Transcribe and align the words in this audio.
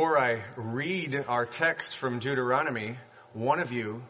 Before 0.00 0.18
I 0.18 0.42
read 0.56 1.26
our 1.28 1.44
text 1.44 1.94
from 1.98 2.20
Deuteronomy, 2.20 2.96
one 3.34 3.60
of 3.60 3.70
you 3.70 4.02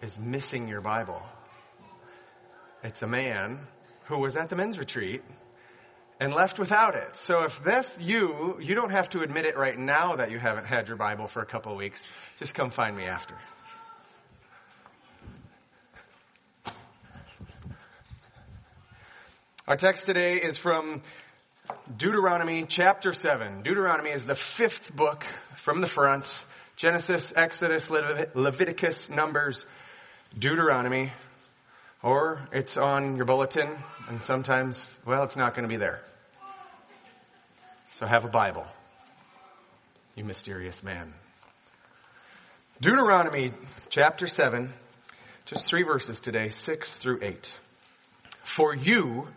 is 0.00 0.16
missing 0.16 0.68
your 0.68 0.80
Bible. 0.80 1.20
It's 2.84 3.02
a 3.02 3.08
man 3.08 3.58
who 4.04 4.20
was 4.20 4.36
at 4.36 4.48
the 4.48 4.54
men's 4.54 4.78
retreat 4.78 5.24
and 6.20 6.32
left 6.32 6.60
without 6.60 6.94
it. 6.94 7.16
So 7.16 7.42
if 7.42 7.60
that's 7.64 7.98
you, 7.98 8.60
you 8.62 8.76
don't 8.76 8.92
have 8.92 9.08
to 9.08 9.22
admit 9.22 9.44
it 9.44 9.58
right 9.58 9.76
now 9.76 10.14
that 10.14 10.30
you 10.30 10.38
haven't 10.38 10.66
had 10.66 10.86
your 10.86 10.96
Bible 10.96 11.26
for 11.26 11.42
a 11.42 11.46
couple 11.46 11.72
of 11.72 11.78
weeks. 11.78 12.00
Just 12.38 12.54
come 12.54 12.70
find 12.70 12.96
me 12.96 13.06
after. 13.06 13.34
Our 19.66 19.76
text 19.76 20.06
today 20.06 20.36
is 20.36 20.58
from 20.58 21.02
Deuteronomy 21.96 22.66
chapter 22.66 23.12
7. 23.12 23.62
Deuteronomy 23.62 24.10
is 24.10 24.26
the 24.26 24.34
fifth 24.34 24.94
book 24.94 25.24
from 25.54 25.80
the 25.80 25.86
front. 25.86 26.34
Genesis, 26.76 27.32
Exodus, 27.34 27.88
Leviticus, 27.88 29.08
Numbers, 29.08 29.64
Deuteronomy. 30.38 31.12
Or 32.02 32.46
it's 32.52 32.76
on 32.76 33.16
your 33.16 33.24
bulletin, 33.24 33.82
and 34.08 34.22
sometimes, 34.22 34.94
well, 35.06 35.22
it's 35.22 35.38
not 35.38 35.54
going 35.54 35.62
to 35.62 35.68
be 35.68 35.78
there. 35.78 36.02
So 37.92 38.06
have 38.06 38.26
a 38.26 38.28
Bible. 38.28 38.66
You 40.16 40.24
mysterious 40.24 40.82
man. 40.82 41.14
Deuteronomy 42.82 43.52
chapter 43.88 44.26
7, 44.26 44.70
just 45.46 45.66
three 45.66 45.82
verses 45.82 46.20
today, 46.20 46.50
6 46.50 46.96
through 46.96 47.20
8. 47.22 47.54
For 48.42 48.74
you 48.74 49.28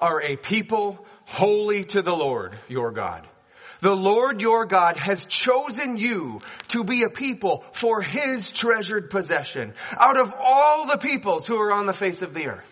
are 0.00 0.22
a 0.22 0.36
people 0.36 1.04
holy 1.24 1.84
to 1.84 2.02
the 2.02 2.14
Lord 2.14 2.58
your 2.68 2.90
God. 2.90 3.26
The 3.80 3.94
Lord 3.94 4.40
your 4.40 4.66
God 4.66 4.96
has 4.96 5.24
chosen 5.26 5.96
you 5.96 6.40
to 6.68 6.84
be 6.84 7.02
a 7.02 7.10
people 7.10 7.64
for 7.72 8.00
his 8.00 8.50
treasured 8.50 9.10
possession 9.10 9.74
out 9.98 10.16
of 10.16 10.32
all 10.38 10.86
the 10.86 10.96
peoples 10.96 11.46
who 11.46 11.60
are 11.60 11.72
on 11.72 11.86
the 11.86 11.92
face 11.92 12.22
of 12.22 12.32
the 12.34 12.46
earth. 12.46 12.70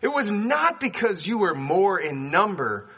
It 0.00 0.08
was 0.08 0.30
not 0.30 0.80
because 0.80 1.26
you 1.26 1.38
were 1.38 1.54
more 1.54 2.00
in 2.00 2.30
number 2.30 2.88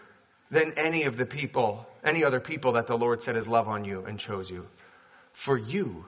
than 0.50 0.74
any 0.76 1.04
of 1.04 1.16
the 1.16 1.26
people, 1.26 1.86
any 2.04 2.24
other 2.24 2.40
people 2.40 2.72
that 2.72 2.86
the 2.86 2.96
Lord 2.96 3.22
set 3.22 3.36
his 3.36 3.48
love 3.48 3.68
on 3.68 3.84
you 3.84 4.04
and 4.04 4.18
chose 4.18 4.50
you. 4.50 4.66
For 5.32 5.58
you 5.58 6.04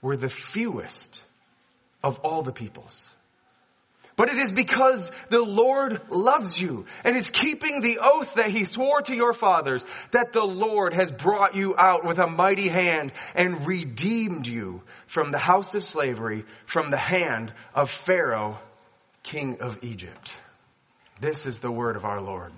were 0.00 0.16
the 0.16 0.28
fewest 0.28 1.20
of 2.02 2.18
all 2.20 2.42
the 2.42 2.52
peoples. 2.52 3.08
But 4.22 4.30
it 4.30 4.38
is 4.38 4.52
because 4.52 5.10
the 5.30 5.42
Lord 5.42 6.00
loves 6.08 6.60
you 6.60 6.86
and 7.02 7.16
is 7.16 7.28
keeping 7.28 7.80
the 7.80 7.98
oath 8.00 8.34
that 8.34 8.52
he 8.52 8.62
swore 8.62 9.02
to 9.02 9.16
your 9.16 9.32
fathers 9.32 9.84
that 10.12 10.32
the 10.32 10.44
Lord 10.44 10.94
has 10.94 11.10
brought 11.10 11.56
you 11.56 11.74
out 11.76 12.04
with 12.04 12.20
a 12.20 12.28
mighty 12.28 12.68
hand 12.68 13.12
and 13.34 13.66
redeemed 13.66 14.46
you 14.46 14.82
from 15.08 15.32
the 15.32 15.38
house 15.38 15.74
of 15.74 15.82
slavery, 15.82 16.44
from 16.66 16.92
the 16.92 16.96
hand 16.96 17.52
of 17.74 17.90
Pharaoh, 17.90 18.60
king 19.24 19.60
of 19.60 19.82
Egypt. 19.82 20.36
This 21.20 21.44
is 21.44 21.58
the 21.58 21.72
word 21.72 21.96
of 21.96 22.04
our 22.04 22.20
Lord. 22.20 22.52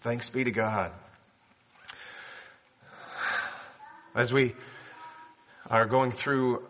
Thanks 0.00 0.28
be 0.28 0.42
to 0.42 0.50
God. 0.50 0.90
As 4.12 4.32
we 4.32 4.56
are 5.68 5.86
going 5.86 6.10
through 6.10 6.64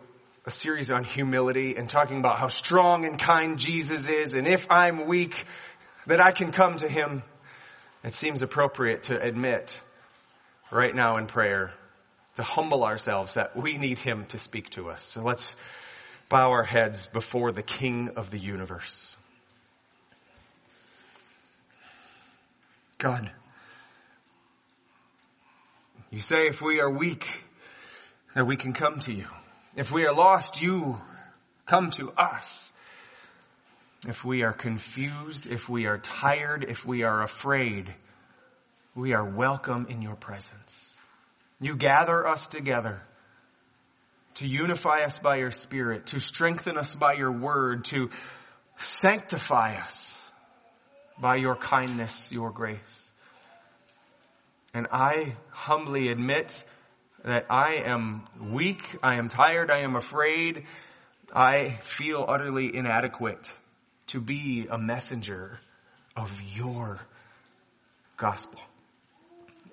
a 0.45 0.51
series 0.51 0.91
on 0.91 1.03
humility 1.03 1.75
and 1.75 1.89
talking 1.89 2.17
about 2.17 2.39
how 2.39 2.47
strong 2.47 3.05
and 3.05 3.19
kind 3.19 3.59
Jesus 3.59 4.09
is 4.09 4.33
and 4.33 4.47
if 4.47 4.65
I'm 4.69 5.05
weak, 5.05 5.45
that 6.07 6.19
I 6.19 6.31
can 6.31 6.51
come 6.51 6.77
to 6.77 6.89
Him. 6.89 7.21
It 8.03 8.13
seems 8.13 8.41
appropriate 8.41 9.03
to 9.03 9.21
admit 9.21 9.79
right 10.71 10.95
now 10.95 11.17
in 11.17 11.27
prayer 11.27 11.73
to 12.35 12.43
humble 12.43 12.83
ourselves 12.83 13.35
that 13.35 13.55
we 13.55 13.77
need 13.77 13.99
Him 13.99 14.25
to 14.27 14.39
speak 14.39 14.71
to 14.71 14.89
us. 14.89 15.03
So 15.03 15.21
let's 15.21 15.55
bow 16.29 16.49
our 16.51 16.63
heads 16.63 17.05
before 17.05 17.51
the 17.51 17.61
King 17.61 18.11
of 18.15 18.31
the 18.31 18.39
universe. 18.39 19.15
God, 22.97 23.31
you 26.09 26.19
say 26.19 26.47
if 26.47 26.61
we 26.61 26.79
are 26.79 26.89
weak, 26.89 27.27
that 28.33 28.45
we 28.45 28.55
can 28.55 28.73
come 28.73 28.99
to 29.01 29.13
you. 29.13 29.25
If 29.75 29.91
we 29.91 30.05
are 30.05 30.13
lost, 30.13 30.61
you 30.61 30.97
come 31.65 31.91
to 31.91 32.11
us. 32.11 32.73
If 34.07 34.25
we 34.25 34.43
are 34.43 34.51
confused, 34.51 35.47
if 35.47 35.69
we 35.69 35.85
are 35.85 35.97
tired, 35.97 36.65
if 36.67 36.85
we 36.85 37.03
are 37.03 37.21
afraid, 37.21 37.93
we 38.95 39.13
are 39.13 39.23
welcome 39.23 39.87
in 39.89 40.01
your 40.01 40.15
presence. 40.15 40.93
You 41.61 41.75
gather 41.77 42.27
us 42.27 42.47
together 42.47 43.03
to 44.35 44.47
unify 44.47 45.03
us 45.05 45.19
by 45.19 45.37
your 45.37 45.51
spirit, 45.51 46.07
to 46.07 46.19
strengthen 46.19 46.77
us 46.77 46.95
by 46.95 47.13
your 47.13 47.31
word, 47.31 47.85
to 47.85 48.09
sanctify 48.77 49.75
us 49.75 50.29
by 51.19 51.35
your 51.35 51.55
kindness, 51.55 52.31
your 52.31 52.49
grace. 52.51 53.11
And 54.73 54.87
I 54.91 55.35
humbly 55.49 56.09
admit 56.09 56.63
that 57.23 57.45
I 57.49 57.83
am 57.85 58.27
weak, 58.39 58.97
I 59.03 59.15
am 59.15 59.29
tired, 59.29 59.69
I 59.69 59.79
am 59.79 59.95
afraid, 59.95 60.65
I 61.33 61.71
feel 61.83 62.25
utterly 62.27 62.75
inadequate 62.75 63.53
to 64.07 64.19
be 64.19 64.67
a 64.69 64.77
messenger 64.77 65.59
of 66.15 66.31
your 66.55 66.99
gospel. 68.17 68.59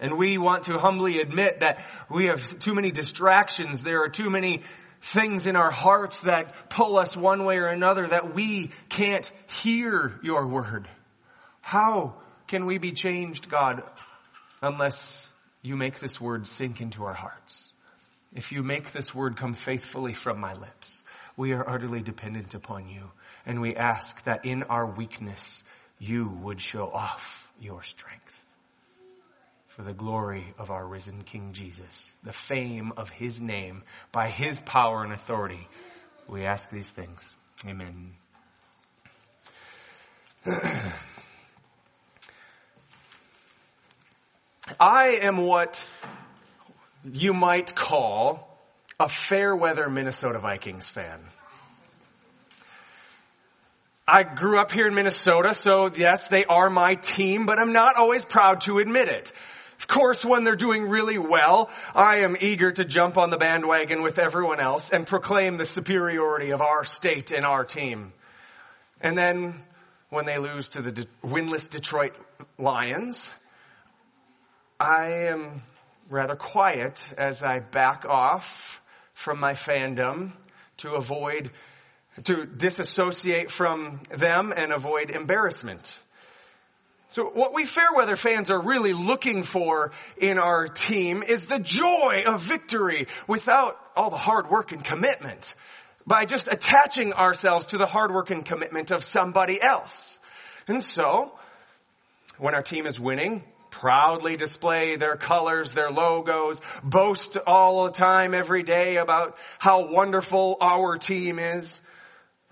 And 0.01 0.17
we 0.17 0.39
want 0.39 0.65
to 0.65 0.79
humbly 0.79 1.21
admit 1.21 1.61
that 1.61 1.85
we 2.09 2.27
have 2.27 2.59
too 2.61 2.75
many 2.75 2.93
distractions. 2.93 3.83
There 3.83 4.03
are 4.05 4.09
too 4.09 4.31
many 4.31 4.63
things 5.01 5.47
in 5.47 5.57
our 5.57 5.71
hearts 5.71 6.21
that 6.21 6.71
pull 6.71 6.97
us 6.99 7.17
one 7.17 7.45
way 7.45 7.59
or 7.59 7.67
another 7.67 8.07
that 8.07 8.35
we 8.35 8.71
can't 8.89 9.31
hear 9.63 10.19
your 10.23 10.47
word. 10.47 10.89
How 11.61 12.15
can 12.47 12.65
we 12.65 12.79
be 12.79 12.93
changed, 12.93 13.51
God, 13.51 13.83
unless 14.63 15.29
you 15.69 15.77
make 15.77 16.01
this 16.01 16.19
word 16.21 16.47
sink 16.47 16.81
into 16.81 17.05
our 17.05 17.15
hearts. 17.15 17.73
If 18.35 18.53
you 18.53 18.63
make 18.63 18.91
this 18.93 19.15
word 19.15 19.37
come 19.37 19.55
faithfully 19.55 20.15
from 20.15 20.41
my 20.41 20.55
lips, 20.55 21.05
we 21.37 21.53
are 21.53 21.69
utterly 21.69 22.03
dependent 22.03 22.55
upon 22.55 22.89
you. 22.89 23.11
And 23.45 23.61
we 23.61 23.77
ask 23.77 24.25
that 24.25 24.45
in 24.45 24.63
our 24.65 24.87
weakness, 24.87 25.63
you 25.99 26.29
would 26.43 26.61
show 26.61 26.91
off 26.91 27.49
your 27.61 27.83
strength. 27.83 28.35
For 29.69 29.83
the 29.83 29.93
glory 29.93 30.55
of 30.59 30.71
our 30.71 30.87
risen 30.87 31.23
King 31.23 31.53
Jesus, 31.53 32.15
the 32.25 32.33
fame 32.33 32.93
of 32.97 33.11
his 33.11 33.41
name, 33.41 33.83
by 34.11 34.31
his 34.31 34.61
power 34.63 35.05
and 35.05 35.13
authority, 35.13 35.69
we 36.27 36.45
ask 36.45 36.71
these 36.71 36.91
things. 36.91 37.37
Amen. 37.67 38.15
I 44.81 45.19
am 45.23 45.39
what 45.39 45.85
you 47.05 47.35
might 47.35 47.75
call 47.75 48.49
a 49.01 49.09
fair 49.09 49.57
weather 49.57 49.89
Minnesota 49.89 50.39
Vikings 50.39 50.89
fan. 50.89 51.21
I 54.07 54.23
grew 54.23 54.59
up 54.59 54.71
here 54.71 54.87
in 54.87 54.95
Minnesota, 54.95 55.55
so 55.55 55.91
yes, 55.95 56.29
they 56.29 56.45
are 56.45 56.71
my 56.71 56.95
team, 56.95 57.45
but 57.45 57.59
I'm 57.59 57.73
not 57.73 57.97
always 57.97 58.25
proud 58.25 58.61
to 58.63 58.79
admit 58.79 59.09
it. 59.09 59.33
Of 59.81 59.89
course, 59.89 60.25
when 60.25 60.45
they're 60.45 60.57
doing 60.57 60.89
really 60.89 61.19
well, 61.19 61.71
I 61.95 62.19
am 62.19 62.37
eager 62.41 62.71
to 62.71 62.85
jump 62.85 63.19
on 63.19 63.31
the 63.31 63.37
bandwagon 63.37 64.03
with 64.03 64.19
everyone 64.19 64.61
else 64.61 64.91
and 64.91 65.07
proclaim 65.07 65.57
the 65.57 65.65
superiority 65.65 66.51
of 66.51 66.61
our 66.61 66.85
state 66.85 67.33
and 67.33 67.45
our 67.45 67.65
team. 67.65 68.13
And 69.01 69.19
then 69.19 69.55
when 70.11 70.25
they 70.25 70.39
lose 70.39 70.71
to 70.71 70.83
the 70.83 70.93
de- 70.93 71.07
winless 71.25 71.69
Detroit 71.69 72.17
Lions, 72.59 73.33
I 74.81 75.27
am 75.27 75.63
rather 76.09 76.37
quiet 76.37 77.05
as 77.19 77.43
I 77.43 77.59
back 77.59 78.05
off 78.05 78.81
from 79.13 79.41
my 79.41 79.55
fandom 79.55 80.33
to 80.79 80.93
avoid, 80.93 81.51
to 82.23 82.47
disassociate 82.47 83.51
from 83.51 84.01
them 84.17 84.53
and 84.57 84.73
avoid 84.73 85.11
embarrassment. 85.11 85.99
So 87.09 87.25
what 87.25 87.55
we 87.55 87.65
Fairweather 87.65 88.15
fans 88.15 88.53
are 88.53 88.63
really 88.63 88.93
looking 88.93 89.43
for 89.43 89.91
in 90.17 90.39
our 90.39 90.69
team 90.69 91.25
is 91.25 91.47
the 91.47 91.59
joy 91.59 92.23
of 92.27 92.45
victory 92.45 93.09
without 93.27 93.77
all 93.97 94.11
the 94.11 94.17
hard 94.17 94.49
work 94.49 94.71
and 94.71 94.85
commitment 94.85 95.57
by 96.07 96.25
just 96.25 96.47
attaching 96.47 97.13
ourselves 97.13 97.67
to 97.69 97.79
the 97.79 97.87
hard 97.87 98.13
work 98.13 98.31
and 98.31 98.45
commitment 98.45 98.93
of 98.93 99.03
somebody 99.03 99.61
else. 99.61 100.21
And 100.69 100.81
so 100.81 101.33
when 102.37 102.55
our 102.55 102.63
team 102.63 102.87
is 102.87 103.01
winning, 103.01 103.43
proudly 103.71 104.37
display 104.37 104.97
their 104.97 105.17
colors, 105.17 105.73
their 105.73 105.91
logos, 105.91 106.61
boast 106.83 107.37
all 107.47 107.85
the 107.85 107.93
time, 107.93 108.35
every 108.35 108.63
day 108.63 108.97
about 108.97 109.37
how 109.59 109.93
wonderful 109.93 110.57
our 110.61 110.97
team 110.99 111.39
is. 111.39 111.81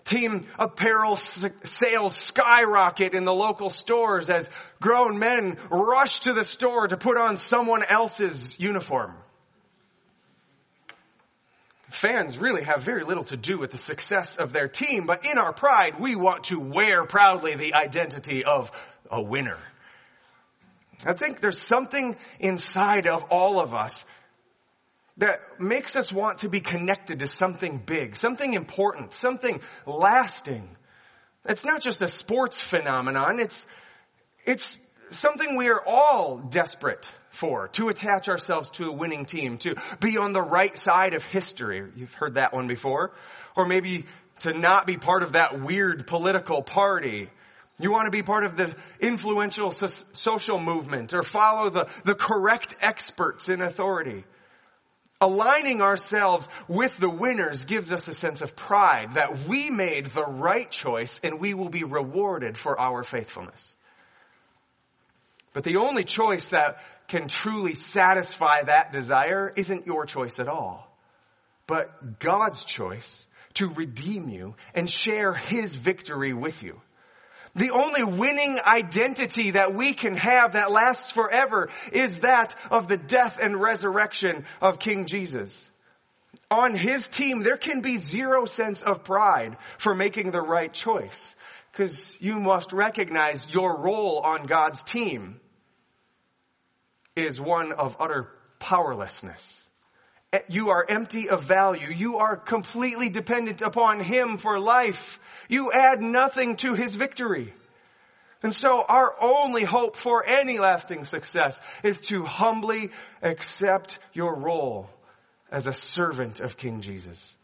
Team 0.04 0.46
apparel 0.56 1.16
sales 1.16 2.16
skyrocket 2.16 3.12
in 3.12 3.24
the 3.24 3.34
local 3.34 3.70
stores 3.70 4.30
as 4.30 4.48
grown 4.80 5.18
men 5.18 5.58
rush 5.68 6.20
to 6.20 6.32
the 6.32 6.44
store 6.44 6.86
to 6.86 6.96
put 6.96 7.19
on 7.19 7.36
someone 7.36 7.82
else's 7.82 8.58
uniform. 8.60 9.16
Fans 11.90 12.38
really 12.38 12.62
have 12.62 12.82
very 12.82 13.04
little 13.04 13.24
to 13.24 13.36
do 13.36 13.58
with 13.58 13.70
the 13.70 13.78
success 13.78 14.36
of 14.36 14.52
their 14.52 14.69
team, 14.69 15.06
but 15.06 15.24
in 15.26 15.38
our 15.38 15.52
pride, 15.52 15.98
we 15.98 16.14
want 16.14 16.44
to 16.44 16.60
wear 16.60 17.04
proudly 17.04 17.54
the 17.54 17.74
identity 17.74 18.44
of 18.44 18.70
a 19.10 19.22
winner. 19.22 19.58
I 21.04 21.12
think 21.12 21.40
there's 21.40 21.60
something 21.60 22.16
inside 22.40 23.06
of 23.06 23.25
all 23.25 23.60
of 23.60 23.75
us 23.75 24.04
that 25.19 25.40
makes 25.60 25.96
us 25.96 26.12
want 26.12 26.38
to 26.38 26.48
be 26.48 26.60
connected 26.60 27.20
to 27.20 27.26
something 27.26 27.78
big, 27.84 28.16
something 28.16 28.54
important, 28.54 29.12
something 29.12 29.60
lasting. 29.87 30.69
It's 31.46 31.64
not 31.64 31.81
just 31.81 32.02
a 32.02 32.08
sports 32.08 32.60
phenomenon, 32.60 33.40
it's, 33.40 33.66
it's 34.44 34.78
something 35.10 35.56
we 35.56 35.69
are 35.69 35.82
all 35.87 36.38
desperate 36.38 37.10
for, 37.31 37.69
to 37.69 37.88
attach 37.88 38.28
ourselves 38.28 38.70
to 38.70 38.88
a 38.88 38.93
winning 38.93 39.26
team, 39.26 39.58
to 39.58 39.76
be 40.00 40.16
on 40.19 40.32
the 40.32 40.43
right 40.43 40.76
side 40.76 41.14
of 41.14 41.25
history. 41.25 41.84
You've 41.94 42.14
heard 42.14 42.34
that 42.34 42.52
one 42.52 42.66
before. 42.66 43.12
Or 43.56 43.66
maybe 43.66 44.06
to 44.40 44.52
not 44.52 44.87
be 44.87 44.96
part 44.96 45.22
of 45.22 45.32
that 45.32 45.60
weird 45.60 46.06
political 46.06 46.62
party. 46.62 47.31
You 47.78 47.90
want 47.93 48.06
to 48.06 48.11
be 48.11 48.23
part 48.23 48.44
of 48.44 48.56
the 48.56 48.75
influential 49.00 49.70
so- 49.70 50.05
social 50.12 50.58
movement 50.58 51.12
or 51.12 51.23
follow 51.23 51.70
the, 51.70 51.88
the 52.05 52.14
correct 52.14 52.75
experts 52.81 53.49
in 53.49 53.61
authority. 53.61 54.25
Aligning 55.20 55.81
ourselves 55.81 56.46
with 56.69 56.96
the 56.99 57.08
winners 57.08 57.64
gives 57.64 57.93
us 57.93 58.06
a 58.08 58.14
sense 58.14 58.43
of 58.43 58.55
pride 58.55 59.14
that 59.14 59.46
we 59.46 59.70
made 59.70 60.06
the 60.06 60.25
right 60.25 60.70
choice 60.70 61.20
and 61.23 61.40
we 61.40 61.55
will 61.55 61.70
be 61.70 61.84
rewarded 61.84 62.56
for 62.56 62.78
our 62.78 63.02
faithfulness. 63.02 63.76
But 65.55 65.64
the 65.64 65.76
only 65.76 66.05
choice 66.05 66.49
that 66.49 66.82
can 67.08 67.29
truly 67.29 67.72
satisfy 67.72 68.62
that 68.64 68.93
desire 68.93 69.52
isn't 69.56 69.87
your 69.87 70.05
choice 70.05 70.38
at 70.38 70.49
all, 70.49 70.94
but 71.67 72.19
God's 72.19 72.64
choice 72.64 73.26
to 73.55 73.69
redeem 73.70 74.29
you 74.29 74.55
and 74.75 74.88
share 74.88 75.32
His 75.32 75.75
victory 75.75 76.34
with 76.34 76.62
you. 76.62 76.81
The 77.56 77.70
only 77.70 78.05
winning 78.05 78.58
identity 78.64 79.53
that 79.53 79.75
we 79.75 79.94
can 79.94 80.14
have 80.14 80.53
that 80.53 80.70
lasts 80.70 81.11
forever 81.11 81.70
is 81.91 82.20
that 82.20 82.55
of 82.70 82.87
the 82.87 82.99
death 82.99 83.38
and 83.43 83.58
resurrection 83.58 84.44
of 84.61 84.79
King 84.79 85.06
Jesus. 85.06 85.70
On 86.50 86.75
his 86.75 87.08
team, 87.08 87.41
there 87.41 87.56
can 87.56 87.81
be 87.81 87.97
zero 87.97 88.44
sense 88.44 88.82
of 88.82 89.05
pride 89.05 89.56
for 89.79 89.94
making 89.94 90.31
the 90.31 90.43
right 90.43 90.73
choice 90.73 91.35
because 91.73 92.14
you 92.20 92.38
must 92.38 92.73
recognize 92.73 93.53
your 93.53 93.81
role 93.81 94.20
on 94.20 94.44
God's 94.44 94.82
team 94.82 95.41
is 97.17 97.41
one 97.41 97.73
of 97.73 97.97
utter 97.99 98.29
powerlessness. 98.58 99.65
Eh, 100.36 100.40
you 100.48 100.70
are 100.70 100.84
empty 100.88 101.28
of 101.28 101.44
value. 101.44 101.88
You 101.88 102.18
are 102.18 102.36
completely 102.36 103.08
dependent 103.08 103.62
upon 103.62 104.00
Him 104.00 104.36
for 104.36 104.60
life. 104.60 105.18
You 105.48 105.72
add 105.72 106.02
nothing 106.02 106.56
to 106.56 106.74
His 106.74 106.94
victory. 106.94 107.54
And 108.42 108.52
so 108.52 108.84
our 108.86 109.14
only 109.20 109.64
hope 109.64 109.96
for 109.96 110.24
any 110.26 110.58
lasting 110.58 111.04
success 111.04 111.58
is 111.82 112.00
to 112.02 112.22
humbly 112.22 112.90
accept 113.22 113.98
your 114.12 114.36
role 114.36 114.90
as 115.50 115.66
a 115.66 115.72
servant 115.72 116.40
of 116.40 116.56
King 116.56 116.80
Jesus. 116.80 117.34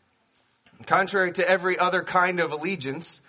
Contrary 0.86 1.32
to 1.32 1.48
every 1.48 1.78
other 1.78 2.02
kind 2.02 2.40
of 2.40 2.52
allegiance, 2.52 3.22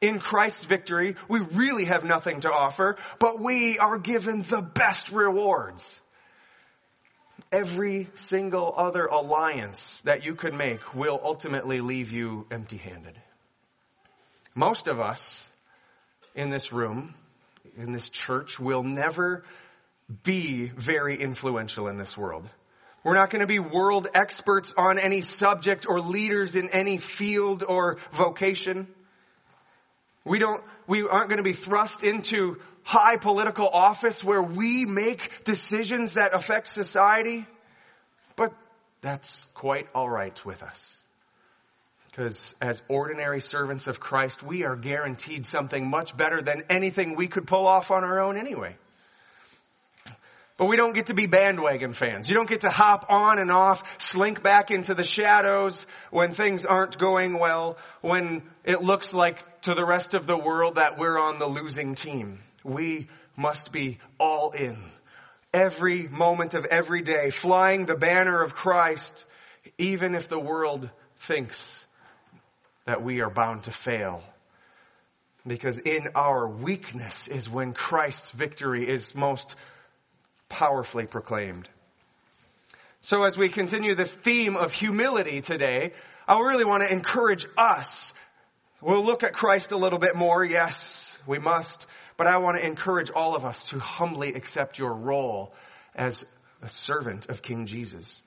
in 0.00 0.18
Christ's 0.18 0.64
victory, 0.64 1.14
we 1.28 1.40
really 1.40 1.84
have 1.84 2.04
nothing 2.04 2.40
to 2.40 2.50
offer, 2.50 2.96
but 3.18 3.40
we 3.40 3.78
are 3.78 3.98
given 3.98 4.42
the 4.42 4.60
best 4.60 5.12
rewards. 5.12 6.00
Every 7.50 8.08
single 8.14 8.72
other 8.76 9.06
alliance 9.06 10.00
that 10.02 10.24
you 10.24 10.34
could 10.34 10.54
make 10.54 10.94
will 10.94 11.20
ultimately 11.22 11.80
leave 11.80 12.10
you 12.10 12.46
empty 12.50 12.78
handed. 12.78 13.14
Most 14.54 14.86
of 14.86 15.00
us 15.00 15.50
in 16.34 16.50
this 16.50 16.72
room, 16.72 17.14
in 17.76 17.92
this 17.92 18.08
church, 18.08 18.58
will 18.58 18.82
never 18.82 19.44
be 20.22 20.66
very 20.68 21.20
influential 21.20 21.88
in 21.88 21.98
this 21.98 22.16
world. 22.16 22.48
We're 23.04 23.14
not 23.14 23.30
going 23.30 23.40
to 23.40 23.46
be 23.46 23.58
world 23.58 24.08
experts 24.14 24.72
on 24.76 24.98
any 24.98 25.22
subject 25.22 25.86
or 25.88 26.00
leaders 26.00 26.54
in 26.54 26.68
any 26.70 26.98
field 26.98 27.64
or 27.66 27.98
vocation. 28.12 28.86
We 30.24 30.38
don't, 30.38 30.62
we 30.86 31.02
aren't 31.02 31.28
going 31.28 31.38
to 31.38 31.42
be 31.42 31.54
thrust 31.54 32.04
into 32.04 32.58
high 32.84 33.16
political 33.16 33.68
office 33.68 34.22
where 34.22 34.42
we 34.42 34.84
make 34.84 35.44
decisions 35.44 36.14
that 36.14 36.34
affect 36.34 36.68
society. 36.68 37.46
But 38.36 38.52
that's 39.00 39.46
quite 39.54 39.88
alright 39.94 40.44
with 40.44 40.62
us. 40.62 41.02
Because 42.10 42.54
as 42.60 42.82
ordinary 42.88 43.40
servants 43.40 43.86
of 43.86 43.98
Christ, 43.98 44.42
we 44.42 44.64
are 44.64 44.76
guaranteed 44.76 45.46
something 45.46 45.88
much 45.88 46.14
better 46.14 46.42
than 46.42 46.64
anything 46.68 47.16
we 47.16 47.26
could 47.26 47.46
pull 47.46 47.66
off 47.66 47.90
on 47.90 48.04
our 48.04 48.20
own 48.20 48.36
anyway. 48.36 48.76
But 50.58 50.66
we 50.66 50.76
don't 50.76 50.92
get 50.92 51.06
to 51.06 51.14
be 51.14 51.26
bandwagon 51.26 51.94
fans. 51.94 52.28
You 52.28 52.34
don't 52.34 52.48
get 52.48 52.60
to 52.60 52.70
hop 52.70 53.06
on 53.08 53.38
and 53.38 53.50
off, 53.50 54.00
slink 54.00 54.42
back 54.42 54.70
into 54.70 54.94
the 54.94 55.04
shadows 55.04 55.86
when 56.10 56.32
things 56.32 56.66
aren't 56.66 56.98
going 56.98 57.38
well, 57.38 57.78
when 58.02 58.42
it 58.62 58.82
looks 58.82 59.14
like 59.14 59.62
to 59.62 59.74
the 59.74 59.84
rest 59.84 60.12
of 60.14 60.26
the 60.26 60.36
world 60.36 60.74
that 60.74 60.98
we're 60.98 61.18
on 61.18 61.38
the 61.38 61.48
losing 61.48 61.94
team. 61.94 62.40
We 62.64 63.08
must 63.36 63.72
be 63.72 63.98
all 64.18 64.50
in. 64.50 64.78
Every 65.52 66.08
moment 66.08 66.54
of 66.54 66.64
every 66.64 67.02
day, 67.02 67.30
flying 67.30 67.86
the 67.86 67.96
banner 67.96 68.42
of 68.42 68.54
Christ, 68.54 69.24
even 69.78 70.14
if 70.14 70.28
the 70.28 70.40
world 70.40 70.88
thinks 71.16 71.86
that 72.84 73.02
we 73.02 73.20
are 73.20 73.30
bound 73.30 73.64
to 73.64 73.70
fail. 73.70 74.22
Because 75.46 75.78
in 75.78 76.08
our 76.14 76.48
weakness 76.48 77.28
is 77.28 77.48
when 77.48 77.74
Christ's 77.74 78.30
victory 78.30 78.88
is 78.88 79.14
most 79.14 79.56
powerfully 80.48 81.06
proclaimed. 81.06 81.68
So 83.00 83.24
as 83.24 83.36
we 83.36 83.48
continue 83.48 83.94
this 83.96 84.12
theme 84.12 84.56
of 84.56 84.72
humility 84.72 85.40
today, 85.40 85.92
I 86.28 86.38
really 86.38 86.64
want 86.64 86.84
to 86.84 86.92
encourage 86.92 87.46
us. 87.58 88.12
We'll 88.80 89.04
look 89.04 89.24
at 89.24 89.32
Christ 89.32 89.72
a 89.72 89.76
little 89.76 89.98
bit 89.98 90.14
more. 90.14 90.44
Yes, 90.44 91.18
we 91.26 91.38
must. 91.38 91.86
But 92.22 92.30
I 92.30 92.38
want 92.38 92.56
to 92.56 92.64
encourage 92.64 93.10
all 93.10 93.34
of 93.34 93.44
us 93.44 93.64
to 93.70 93.80
humbly 93.80 94.34
accept 94.34 94.78
your 94.78 94.94
role 94.94 95.52
as 95.92 96.24
a 96.62 96.68
servant 96.68 97.28
of 97.28 97.42
King 97.42 97.66
Jesus. 97.66 98.22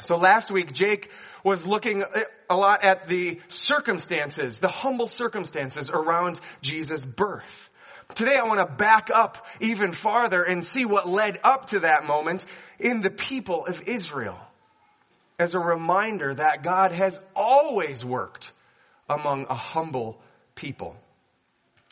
So 0.00 0.14
last 0.14 0.50
week, 0.50 0.72
Jake 0.72 1.10
was 1.44 1.66
looking 1.66 2.02
a 2.48 2.56
lot 2.56 2.82
at 2.82 3.08
the 3.08 3.38
circumstances, 3.48 4.58
the 4.58 4.68
humble 4.68 5.06
circumstances 5.06 5.90
around 5.90 6.40
Jesus' 6.62 7.04
birth. 7.04 7.70
Today 8.14 8.38
I 8.42 8.46
want 8.46 8.60
to 8.60 8.74
back 8.74 9.10
up 9.14 9.46
even 9.60 9.92
farther 9.92 10.42
and 10.42 10.64
see 10.64 10.86
what 10.86 11.06
led 11.06 11.38
up 11.44 11.66
to 11.72 11.80
that 11.80 12.06
moment 12.06 12.46
in 12.78 13.02
the 13.02 13.10
people 13.10 13.66
of 13.66 13.82
Israel 13.86 14.38
as 15.38 15.54
a 15.54 15.60
reminder 15.60 16.32
that 16.32 16.62
God 16.62 16.90
has 16.90 17.20
always 17.34 18.02
worked 18.02 18.50
among 19.10 19.44
a 19.50 19.54
humble 19.54 20.22
people. 20.54 20.96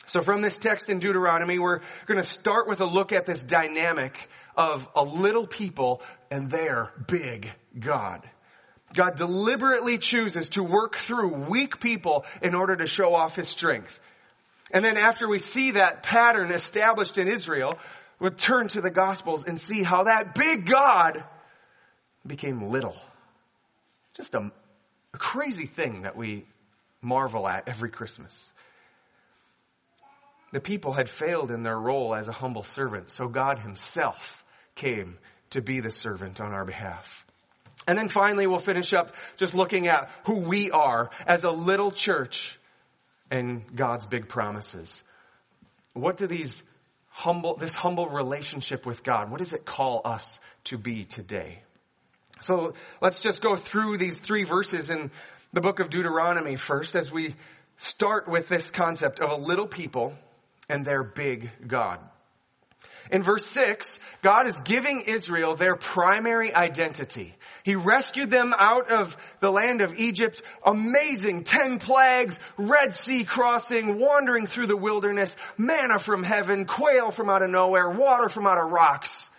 So 0.05 0.21
from 0.21 0.41
this 0.41 0.57
text 0.57 0.89
in 0.89 0.99
Deuteronomy, 0.99 1.57
we're 1.59 1.79
going 2.05 2.21
to 2.21 2.23
start 2.23 2.67
with 2.67 2.79
a 2.81 2.85
look 2.85 3.11
at 3.11 3.25
this 3.25 3.43
dynamic 3.43 4.29
of 4.55 4.87
a 4.95 5.03
little 5.03 5.47
people 5.47 6.01
and 6.29 6.49
their 6.49 6.91
big 7.07 7.51
God. 7.79 8.27
God 8.93 9.15
deliberately 9.15 9.97
chooses 9.97 10.49
to 10.49 10.63
work 10.63 10.95
through 10.95 11.47
weak 11.49 11.79
people 11.79 12.25
in 12.41 12.55
order 12.55 12.75
to 12.75 12.87
show 12.87 13.15
off 13.15 13.35
his 13.35 13.49
strength. 13.49 13.99
And 14.71 14.85
then 14.85 14.97
after 14.97 15.27
we 15.27 15.39
see 15.39 15.71
that 15.71 16.03
pattern 16.03 16.51
established 16.51 17.17
in 17.17 17.27
Israel, 17.27 17.77
we'll 18.19 18.31
turn 18.31 18.67
to 18.69 18.81
the 18.81 18.91
Gospels 18.91 19.43
and 19.45 19.59
see 19.59 19.83
how 19.83 20.03
that 20.03 20.35
big 20.35 20.65
God 20.65 21.23
became 22.25 22.69
little. 22.69 22.95
Just 24.15 24.33
a, 24.35 24.51
a 25.13 25.17
crazy 25.17 25.65
thing 25.65 26.03
that 26.03 26.15
we 26.15 26.45
marvel 27.01 27.47
at 27.47 27.67
every 27.67 27.89
Christmas. 27.89 28.51
The 30.55 30.61
people 30.61 30.93
had 30.93 31.09
failed 31.09 31.51
in 31.51 31.63
their 31.63 31.77
role 31.77 32.15
as 32.15 32.29
a 32.29 32.31
humble 32.31 32.63
servant, 32.63 33.11
so 33.11 33.27
God 33.27 33.59
himself 33.59 34.45
came 34.73 35.17
to 35.49 35.61
be 35.61 35.81
the 35.81 35.91
servant 35.91 36.39
on 36.39 36.53
our 36.53 36.63
behalf. 36.63 37.25
And 37.85 37.97
then 37.97 38.07
finally, 38.07 38.47
we'll 38.47 38.59
finish 38.59 38.93
up 38.93 39.13
just 39.35 39.53
looking 39.53 39.89
at 39.89 40.09
who 40.23 40.35
we 40.35 40.71
are 40.71 41.09
as 41.27 41.43
a 41.43 41.49
little 41.49 41.91
church 41.91 42.57
and 43.29 43.63
God's 43.75 44.05
big 44.05 44.29
promises. 44.29 45.03
What 45.91 46.15
do 46.15 46.25
these 46.25 46.63
humble, 47.09 47.57
this 47.57 47.73
humble 47.73 48.07
relationship 48.07 48.85
with 48.85 49.03
God, 49.03 49.29
what 49.29 49.39
does 49.39 49.51
it 49.51 49.65
call 49.65 50.03
us 50.05 50.39
to 50.65 50.77
be 50.77 51.03
today? 51.03 51.63
So 52.39 52.75
let's 53.01 53.19
just 53.19 53.41
go 53.41 53.57
through 53.57 53.97
these 53.97 54.19
three 54.19 54.45
verses 54.45 54.89
in 54.89 55.11
the 55.51 55.59
book 55.59 55.81
of 55.81 55.89
Deuteronomy 55.89 56.55
first 56.55 56.95
as 56.95 57.11
we 57.11 57.35
start 57.75 58.29
with 58.29 58.47
this 58.47 58.71
concept 58.71 59.19
of 59.19 59.29
a 59.31 59.35
little 59.35 59.67
people 59.67 60.13
and 60.69 60.85
their 60.85 61.03
big 61.03 61.51
God. 61.67 61.99
In 63.11 63.21
verse 63.21 63.45
6, 63.51 63.99
God 64.23 64.47
is 64.47 64.59
giving 64.61 65.01
Israel 65.01 65.55
their 65.55 65.75
primary 65.75 66.53
identity. 66.53 67.35
He 67.63 67.75
rescued 67.75 68.31
them 68.31 68.53
out 68.57 68.91
of 68.91 69.15
the 69.41 69.51
land 69.51 69.81
of 69.81 69.93
Egypt, 69.97 70.41
amazing, 70.65 71.43
ten 71.43 71.77
plagues, 71.77 72.39
Red 72.57 72.91
Sea 72.93 73.23
crossing, 73.23 73.99
wandering 73.99 74.47
through 74.47 74.67
the 74.67 74.77
wilderness, 74.77 75.35
manna 75.57 75.99
from 75.99 76.23
heaven, 76.23 76.65
quail 76.65 77.11
from 77.11 77.29
out 77.29 77.43
of 77.43 77.51
nowhere, 77.51 77.89
water 77.89 78.27
from 78.27 78.47
out 78.47 78.57
of 78.57 78.71
rocks. 78.71 79.29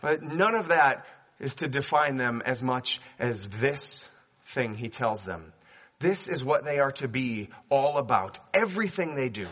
But 0.00 0.22
none 0.22 0.56
of 0.56 0.68
that 0.68 1.06
is 1.38 1.56
to 1.56 1.68
define 1.68 2.16
them 2.16 2.42
as 2.44 2.60
much 2.60 3.00
as 3.18 3.46
this 3.46 4.08
thing 4.46 4.74
he 4.74 4.88
tells 4.88 5.20
them. 5.20 5.52
This 6.00 6.26
is 6.26 6.44
what 6.44 6.64
they 6.64 6.78
are 6.78 6.92
to 6.92 7.08
be 7.08 7.50
all 7.70 7.98
about. 7.98 8.38
Everything 8.52 9.14
they 9.14 9.28
do. 9.28 9.46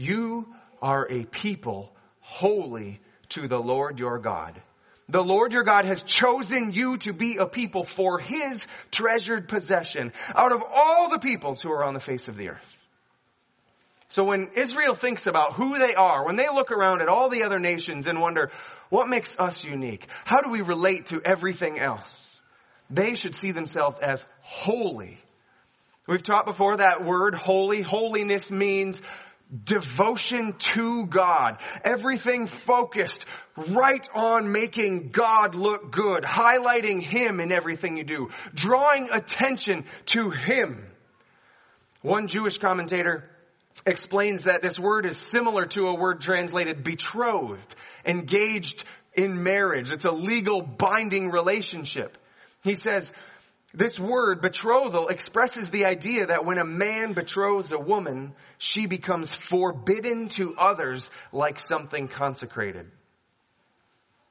You 0.00 0.48
are 0.80 1.06
a 1.10 1.26
people 1.26 1.92
holy 2.20 3.00
to 3.30 3.46
the 3.46 3.58
Lord 3.58 3.98
your 3.98 4.18
God. 4.18 4.58
The 5.10 5.22
Lord 5.22 5.52
your 5.52 5.62
God 5.62 5.84
has 5.84 6.00
chosen 6.00 6.72
you 6.72 6.96
to 6.98 7.12
be 7.12 7.36
a 7.36 7.44
people 7.44 7.84
for 7.84 8.18
his 8.18 8.66
treasured 8.90 9.46
possession 9.46 10.14
out 10.34 10.52
of 10.52 10.64
all 10.74 11.10
the 11.10 11.18
peoples 11.18 11.60
who 11.60 11.70
are 11.70 11.84
on 11.84 11.92
the 11.92 12.00
face 12.00 12.28
of 12.28 12.38
the 12.38 12.48
earth. 12.48 12.76
So 14.08 14.24
when 14.24 14.48
Israel 14.56 14.94
thinks 14.94 15.26
about 15.26 15.52
who 15.52 15.78
they 15.78 15.94
are, 15.94 16.24
when 16.24 16.36
they 16.36 16.48
look 16.48 16.72
around 16.72 17.02
at 17.02 17.08
all 17.08 17.28
the 17.28 17.42
other 17.42 17.58
nations 17.58 18.06
and 18.06 18.22
wonder, 18.22 18.50
what 18.88 19.06
makes 19.06 19.38
us 19.38 19.64
unique? 19.64 20.06
How 20.24 20.40
do 20.40 20.48
we 20.48 20.62
relate 20.62 21.06
to 21.06 21.20
everything 21.22 21.78
else? 21.78 22.40
They 22.88 23.14
should 23.14 23.34
see 23.34 23.50
themselves 23.50 23.98
as 23.98 24.24
holy. 24.40 25.18
We've 26.06 26.22
taught 26.22 26.46
before 26.46 26.78
that 26.78 27.04
word 27.04 27.34
holy. 27.34 27.82
Holiness 27.82 28.50
means 28.50 28.98
devotion 29.64 30.54
to 30.58 31.06
God. 31.06 31.60
Everything 31.84 32.46
focused 32.46 33.26
right 33.56 34.06
on 34.14 34.52
making 34.52 35.10
God 35.10 35.54
look 35.54 35.90
good, 35.90 36.24
highlighting 36.24 37.00
Him 37.02 37.40
in 37.40 37.52
everything 37.52 37.96
you 37.96 38.04
do, 38.04 38.30
drawing 38.54 39.08
attention 39.12 39.84
to 40.06 40.30
Him. 40.30 40.86
One 42.02 42.28
Jewish 42.28 42.58
commentator 42.58 43.28
explains 43.86 44.42
that 44.42 44.62
this 44.62 44.78
word 44.78 45.06
is 45.06 45.16
similar 45.16 45.66
to 45.66 45.88
a 45.88 45.94
word 45.94 46.20
translated 46.20 46.82
betrothed, 46.82 47.74
engaged 48.04 48.84
in 49.14 49.42
marriage. 49.42 49.92
It's 49.92 50.04
a 50.04 50.12
legal 50.12 50.62
binding 50.62 51.30
relationship. 51.30 52.16
He 52.62 52.74
says, 52.74 53.12
this 53.72 53.98
word, 53.98 54.40
betrothal, 54.40 55.08
expresses 55.08 55.70
the 55.70 55.84
idea 55.84 56.26
that 56.26 56.44
when 56.44 56.58
a 56.58 56.64
man 56.64 57.12
betroths 57.12 57.70
a 57.70 57.78
woman, 57.78 58.34
she 58.58 58.86
becomes 58.86 59.34
forbidden 59.34 60.28
to 60.30 60.56
others 60.56 61.10
like 61.32 61.60
something 61.60 62.08
consecrated. 62.08 62.90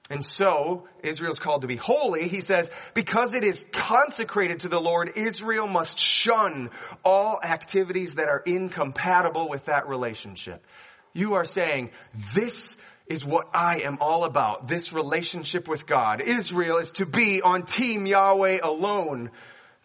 And 0.10 0.25
so, 0.25 0.88
Israel's 1.03 1.39
called 1.39 1.62
to 1.62 1.67
be 1.67 1.75
holy. 1.75 2.27
He 2.27 2.41
says, 2.41 2.69
because 2.96 3.36
it 3.36 3.43
is 3.43 3.63
consecrated 3.72 4.62
to 4.62 4.67
the 4.67 4.79
Lord, 4.79 5.12
Israel 5.15 5.67
must 5.67 6.00
shun 6.00 6.72
all 7.05 7.39
activities 7.43 8.15
that 8.15 8.27
are 8.27 8.41
incompatible 8.43 9.50
with 9.50 9.65
that 9.65 9.88
relationship. 9.88 10.65
You 11.13 11.36
are 11.36 11.46
saying, 11.46 11.91
this 12.34 12.75
is 13.10 13.25
what 13.25 13.50
I 13.54 13.82
am 13.82 13.98
all 14.00 14.24
about. 14.24 14.68
This 14.68 14.94
relationship 14.94 15.68
with 15.68 15.88
God. 15.88 16.22
Israel 16.22 16.78
is 16.78 16.92
to 16.92 17.08
be 17.08 17.42
on 17.42 17.63
team 17.63 18.06
Yahweh 18.06 18.60
alone, 18.63 19.32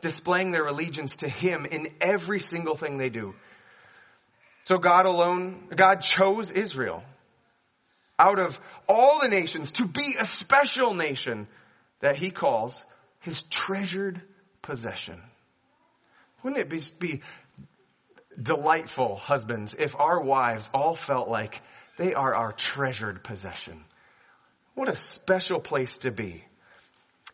displaying 0.03 0.51
their 0.51 0.67
allegiance 0.67 1.17
to 1.17 1.29
Him 1.29 1.65
in 1.65 1.89
every 2.03 2.39
single 2.39 2.75
thing 2.75 2.99
they 2.99 3.09
do. 3.09 3.35
So 4.65 4.77
God 4.77 5.07
alone, 5.07 5.69
God 5.75 6.03
chose 6.03 6.51
Israel 6.51 7.03
out 8.19 8.39
of 8.39 8.61
all 8.89 9.21
the 9.21 9.29
nations 9.29 9.73
to 9.73 9.87
be 9.87 10.17
a 10.19 10.27
special 10.27 10.95
nation 10.95 11.49
that 12.01 12.17
He 12.17 12.31
calls 12.31 12.85
His 13.21 13.43
treasured 13.45 14.21
possession. 14.61 15.21
Wouldn't 16.43 16.61
it 16.61 16.69
be, 16.69 16.83
be 16.99 17.23
delightful, 18.41 19.17
husbands, 19.17 19.75
if 19.79 19.99
our 19.99 20.23
wives 20.23 20.69
all 20.75 20.95
felt 20.95 21.29
like 21.29 21.63
they 21.97 22.15
are 22.15 22.35
our 22.35 22.53
treasured 22.53 23.23
possession. 23.23 23.85
What 24.75 24.89
a 24.89 24.97
special 24.97 25.61
place 25.61 25.99
to 25.99 26.11
be. 26.11 26.45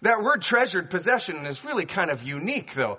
That 0.02 0.23
word 0.23 0.43
treasured 0.43 0.90
possession 0.90 1.47
is 1.47 1.64
really 1.64 1.87
kind 1.87 2.11
of 2.11 2.23
unique 2.23 2.75
though. 2.75 2.99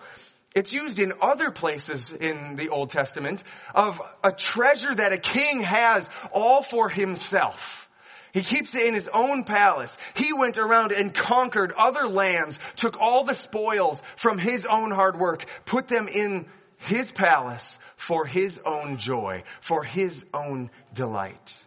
It's 0.53 0.73
used 0.73 0.99
in 0.99 1.13
other 1.21 1.49
places 1.49 2.11
in 2.11 2.55
the 2.55 2.69
Old 2.69 2.89
Testament 2.89 3.43
of 3.73 4.01
a 4.23 4.31
treasure 4.31 4.93
that 4.93 5.13
a 5.13 5.17
king 5.17 5.61
has 5.61 6.09
all 6.33 6.61
for 6.61 6.89
himself. 6.89 7.89
He 8.33 8.41
keeps 8.43 8.73
it 8.73 8.83
in 8.83 8.93
his 8.93 9.09
own 9.09 9.43
palace. 9.43 9.97
He 10.15 10.33
went 10.33 10.57
around 10.57 10.91
and 10.91 11.13
conquered 11.13 11.73
other 11.77 12.07
lands, 12.07 12.59
took 12.75 12.99
all 12.99 13.23
the 13.23 13.33
spoils 13.33 14.01
from 14.15 14.37
his 14.37 14.65
own 14.65 14.91
hard 14.91 15.17
work, 15.17 15.45
put 15.65 15.87
them 15.87 16.07
in 16.07 16.47
his 16.81 17.11
palace 17.11 17.79
for 17.95 18.25
his 18.25 18.59
own 18.65 18.97
joy, 18.97 19.43
for 19.61 19.83
his 19.83 20.25
own 20.33 20.69
delight. 20.93 21.57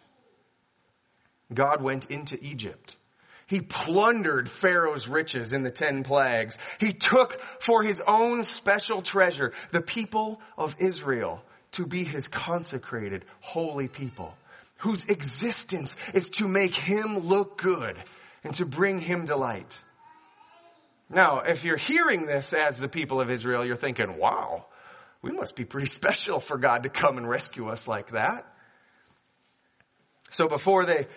God 1.53 1.81
went 1.81 2.09
into 2.11 2.43
Egypt. 2.43 2.97
He 3.47 3.61
plundered 3.61 4.49
Pharaoh's 4.49 5.07
riches 5.07 5.53
in 5.53 5.61
the 5.61 5.69
ten 5.69 6.03
plagues. 6.03 6.57
He 6.79 6.93
took 6.93 7.39
for 7.59 7.83
his 7.83 8.01
own 8.07 8.43
special 8.43 9.01
treasure 9.01 9.53
the 9.71 9.81
people 9.81 10.41
of 10.57 10.75
Israel 10.79 11.43
to 11.73 11.85
be 11.85 12.03
his 12.03 12.27
consecrated, 12.27 13.25
holy 13.41 13.87
people, 13.87 14.35
whose 14.77 15.05
existence 15.05 15.95
is 16.13 16.29
to 16.31 16.47
make 16.47 16.75
him 16.75 17.19
look 17.19 17.57
good 17.57 17.97
and 18.43 18.53
to 18.55 18.65
bring 18.65 18.99
him 18.99 19.25
delight. 19.25 19.77
Now, 21.09 21.41
if 21.41 21.63
you're 21.63 21.77
hearing 21.77 22.25
this 22.25 22.51
as 22.51 22.77
the 22.77 22.87
people 22.87 23.21
of 23.21 23.29
Israel, 23.29 23.63
you're 23.63 23.75
thinking, 23.75 24.17
wow, 24.17 24.65
we 25.25 25.31
must 25.31 25.55
be 25.55 25.65
pretty 25.65 25.87
special 25.91 26.39
for 26.39 26.57
God 26.57 26.83
to 26.83 26.89
come 26.89 27.17
and 27.17 27.27
rescue 27.27 27.67
us 27.67 27.87
like 27.87 28.11
that. 28.11 28.45
So 30.29 30.47
before 30.47 30.85
they, 30.85 31.07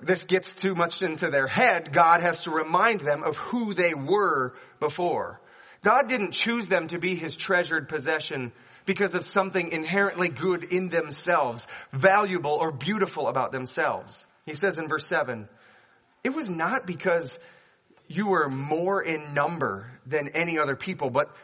this 0.00 0.24
gets 0.24 0.52
too 0.54 0.74
much 0.74 1.02
into 1.02 1.30
their 1.30 1.46
head, 1.46 1.92
God 1.92 2.20
has 2.20 2.44
to 2.44 2.50
remind 2.50 3.00
them 3.00 3.22
of 3.22 3.36
who 3.36 3.74
they 3.74 3.94
were 3.94 4.54
before. 4.78 5.40
God 5.82 6.08
didn't 6.08 6.32
choose 6.32 6.66
them 6.66 6.86
to 6.88 6.98
be 6.98 7.16
his 7.16 7.34
treasured 7.34 7.88
possession 7.88 8.52
because 8.84 9.14
of 9.14 9.26
something 9.26 9.70
inherently 9.70 10.28
good 10.28 10.64
in 10.64 10.88
themselves, 10.88 11.66
valuable 11.92 12.52
or 12.52 12.70
beautiful 12.72 13.26
about 13.26 13.52
themselves. 13.52 14.26
He 14.44 14.54
says 14.54 14.78
in 14.78 14.88
verse 14.88 15.06
7, 15.06 15.48
it 16.24 16.30
was 16.30 16.50
not 16.50 16.86
because 16.86 17.40
you 18.06 18.28
were 18.28 18.48
more 18.48 19.02
in 19.02 19.34
number 19.34 19.90
than 20.06 20.28
any 20.34 20.58
other 20.58 20.76
people, 20.76 21.10
but 21.10 21.34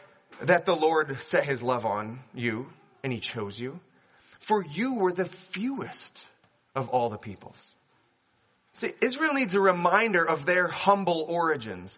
that 0.41 0.65
the 0.65 0.75
Lord 0.75 1.21
set 1.21 1.43
his 1.43 1.61
love 1.61 1.85
on 1.85 2.19
you 2.33 2.67
and 3.03 3.11
he 3.11 3.19
chose 3.19 3.59
you. 3.59 3.79
For 4.39 4.63
you 4.63 4.95
were 4.95 5.11
the 5.11 5.25
fewest 5.25 6.23
of 6.75 6.89
all 6.89 7.09
the 7.09 7.17
peoples. 7.17 7.75
See, 8.77 8.93
Israel 9.01 9.33
needs 9.33 9.53
a 9.53 9.59
reminder 9.59 10.23
of 10.23 10.45
their 10.45 10.67
humble 10.67 11.25
origins. 11.27 11.97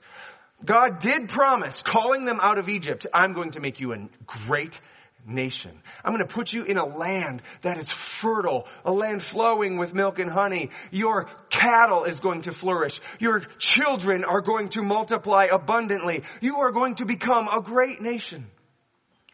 God 0.64 1.00
did 1.00 1.30
promise, 1.30 1.82
calling 1.82 2.26
them 2.26 2.40
out 2.42 2.58
of 2.58 2.70
Egypt, 2.70 3.06
I'm 3.14 3.34
going 3.34 3.52
to 3.52 3.60
make 3.60 3.80
you 3.80 3.94
a 3.94 4.08
great 4.26 4.80
nation. 5.26 5.72
I'm 6.04 6.14
going 6.14 6.26
to 6.26 6.34
put 6.34 6.54
you 6.54 6.64
in 6.64 6.78
a 6.78 6.86
land 6.86 7.42
that 7.62 7.78
is 7.78 7.90
fertile, 7.90 8.68
a 8.86 8.92
land 8.92 9.22
flowing 9.22 9.78
with 9.78 9.94
milk 9.94 10.20
and 10.20 10.30
honey. 10.30 10.70
Your 10.92 11.28
cattle 11.50 12.04
is 12.04 12.20
going 12.20 12.42
to 12.42 12.52
flourish. 12.52 13.00
Your 13.20 13.40
children 13.60 14.24
are 14.24 14.42
going 14.42 14.70
to 14.70 14.82
multiply 14.82 15.48
abundantly. 15.52 16.24
You 16.42 16.58
are 16.60 16.72
going 16.72 16.96
to 16.96 17.06
become 17.06 17.48
a 17.48 17.62
great 17.62 18.02
nation. 18.02 18.48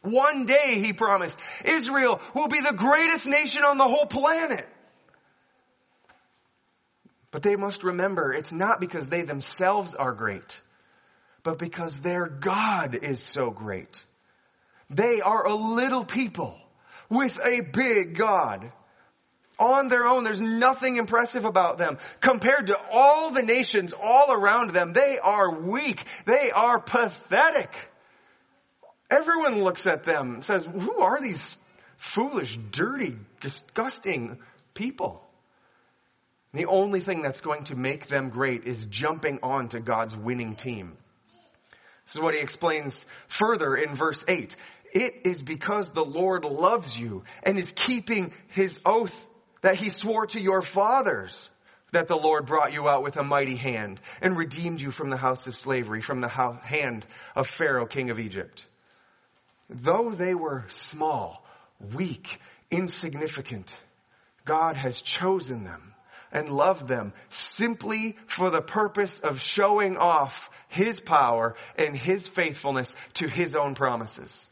One 0.01 0.45
day, 0.45 0.79
he 0.79 0.93
promised, 0.93 1.37
Israel 1.65 2.21
will 2.33 2.47
be 2.47 2.61
the 2.61 2.73
greatest 2.73 3.27
nation 3.27 3.63
on 3.63 3.77
the 3.77 3.87
whole 3.87 4.05
planet. 4.05 4.67
But 7.31 7.43
they 7.43 7.55
must 7.55 7.83
remember 7.83 8.33
it's 8.33 8.53
not 8.53 8.79
because 8.79 9.07
they 9.07 9.23
themselves 9.23 9.95
are 9.95 10.13
great, 10.13 10.61
but 11.43 11.59
because 11.59 11.99
their 11.99 12.25
God 12.27 12.95
is 12.95 13.21
so 13.21 13.51
great. 13.51 14.03
They 14.89 15.21
are 15.21 15.45
a 15.45 15.55
little 15.55 16.05
people 16.05 16.57
with 17.09 17.37
a 17.43 17.61
big 17.61 18.15
God. 18.15 18.71
On 19.59 19.87
their 19.87 20.05
own, 20.05 20.23
there's 20.23 20.41
nothing 20.41 20.97
impressive 20.97 21.45
about 21.45 21.77
them. 21.77 21.97
Compared 22.21 22.67
to 22.67 22.79
all 22.91 23.31
the 23.31 23.41
nations 23.41 23.93
all 23.99 24.31
around 24.31 24.71
them, 24.71 24.93
they 24.93 25.17
are 25.17 25.59
weak. 25.59 26.03
They 26.25 26.51
are 26.51 26.79
pathetic. 26.79 27.73
Everyone 29.09 29.63
looks 29.63 29.87
at 29.87 30.03
them 30.03 30.35
and 30.35 30.43
says, 30.43 30.63
who 30.63 30.99
are 30.99 31.19
these 31.21 31.57
foolish, 31.97 32.57
dirty, 32.71 33.15
disgusting 33.41 34.37
people? 34.73 35.23
the 36.57 36.65
only 36.65 36.99
thing 36.99 37.21
that's 37.21 37.41
going 37.41 37.63
to 37.65 37.75
make 37.75 38.07
them 38.07 38.29
great 38.29 38.65
is 38.65 38.85
jumping 38.87 39.39
onto 39.43 39.79
God's 39.79 40.15
winning 40.15 40.55
team. 40.55 40.97
This 42.05 42.15
is 42.15 42.21
what 42.21 42.33
he 42.33 42.39
explains 42.39 43.05
further 43.27 43.75
in 43.75 43.93
verse 43.93 44.23
8. 44.27 44.55
It 44.97 45.27
is 45.27 45.43
because 45.43 45.91
the 45.91 46.03
Lord 46.03 46.43
loves 46.43 46.99
you 46.99 47.23
and 47.43 47.59
is 47.59 47.71
keeping 47.71 48.33
his 48.47 48.79
oath 48.83 49.15
that 49.61 49.75
he 49.75 49.91
swore 49.91 50.25
to 50.27 50.41
your 50.41 50.63
fathers. 50.63 51.51
that 51.91 52.07
the 52.07 52.17
Lord 52.17 52.45
brought 52.45 52.73
you 52.73 52.89
out 52.89 53.03
with 53.03 53.15
a 53.15 53.23
mighty 53.23 53.55
hand 53.55 53.99
and 54.21 54.35
redeemed 54.35 54.81
you 54.81 54.91
from 54.91 55.09
the 55.09 55.17
house 55.17 55.47
of 55.47 55.55
slavery, 55.55 56.01
from 56.01 56.19
the 56.19 56.27
hand 56.27 57.05
of 57.35 57.47
Pharaoh, 57.47 57.85
king 57.85 58.09
of 58.09 58.19
Egypt. 58.19 58.65
Though 59.69 60.11
they 60.11 60.35
were 60.35 60.65
small, 60.67 61.45
weak, 61.95 62.39
insignificant, 62.69 63.79
God 64.43 64.75
has 64.75 65.01
chosen 65.01 65.63
them 65.63 65.93
and 66.31 66.49
loved 66.49 66.87
them 66.87 67.13
simply 67.29 68.17
for 68.25 68.49
the 68.49 68.61
purpose 68.61 69.19
of 69.19 69.39
showing 69.39 69.95
off 69.95 70.49
His 70.67 70.99
power 70.99 71.55
and 71.77 71.95
His 71.95 72.27
faithfulness 72.27 72.93
to 73.13 73.29
His 73.29 73.55
own 73.55 73.75
promises. 73.75 74.49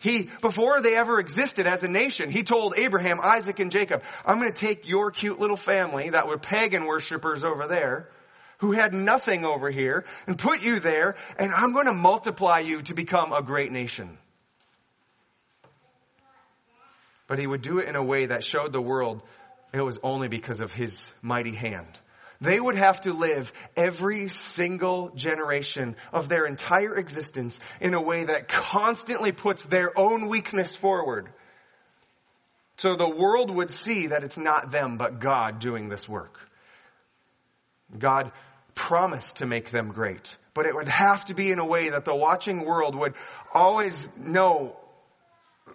He, 0.00 0.30
before 0.40 0.80
they 0.80 0.96
ever 0.96 1.20
existed 1.20 1.66
as 1.66 1.84
a 1.84 1.88
nation, 1.88 2.30
he 2.30 2.42
told 2.42 2.78
Abraham, 2.78 3.20
Isaac, 3.22 3.60
and 3.60 3.70
Jacob, 3.70 4.02
I'm 4.24 4.40
going 4.40 4.50
to 4.50 4.58
take 4.58 4.88
your 4.88 5.10
cute 5.10 5.38
little 5.38 5.58
family 5.58 6.08
that 6.08 6.26
were 6.26 6.38
pagan 6.38 6.86
worshippers 6.86 7.44
over 7.44 7.66
there, 7.68 8.08
who 8.58 8.72
had 8.72 8.94
nothing 8.94 9.44
over 9.44 9.70
here, 9.70 10.06
and 10.26 10.38
put 10.38 10.62
you 10.62 10.80
there, 10.80 11.16
and 11.38 11.52
I'm 11.54 11.74
going 11.74 11.84
to 11.84 11.92
multiply 11.92 12.60
you 12.60 12.80
to 12.82 12.94
become 12.94 13.34
a 13.34 13.42
great 13.42 13.72
nation. 13.72 14.16
But 17.26 17.38
he 17.38 17.46
would 17.46 17.60
do 17.60 17.78
it 17.78 17.86
in 17.86 17.94
a 17.94 18.02
way 18.02 18.24
that 18.24 18.42
showed 18.42 18.72
the 18.72 18.80
world 18.80 19.22
it 19.74 19.82
was 19.82 19.98
only 20.02 20.28
because 20.28 20.62
of 20.62 20.72
his 20.72 21.12
mighty 21.20 21.54
hand. 21.54 21.98
They 22.40 22.58
would 22.58 22.76
have 22.76 23.02
to 23.02 23.12
live 23.12 23.52
every 23.76 24.28
single 24.28 25.10
generation 25.10 25.96
of 26.12 26.28
their 26.28 26.46
entire 26.46 26.96
existence 26.96 27.60
in 27.80 27.92
a 27.92 28.00
way 28.00 28.24
that 28.24 28.48
constantly 28.48 29.32
puts 29.32 29.62
their 29.62 29.96
own 29.98 30.28
weakness 30.28 30.74
forward. 30.74 31.28
So 32.78 32.96
the 32.96 33.10
world 33.10 33.50
would 33.50 33.68
see 33.68 34.06
that 34.06 34.24
it's 34.24 34.38
not 34.38 34.70
them, 34.70 34.96
but 34.96 35.20
God 35.20 35.58
doing 35.58 35.90
this 35.90 36.08
work. 36.08 36.38
God 37.98 38.32
promised 38.74 39.38
to 39.38 39.46
make 39.46 39.70
them 39.70 39.92
great, 39.92 40.36
but 40.54 40.64
it 40.64 40.74
would 40.74 40.88
have 40.88 41.26
to 41.26 41.34
be 41.34 41.50
in 41.50 41.58
a 41.58 41.66
way 41.66 41.90
that 41.90 42.06
the 42.06 42.14
watching 42.14 42.64
world 42.64 42.94
would 42.94 43.14
always 43.52 44.08
know 44.16 44.78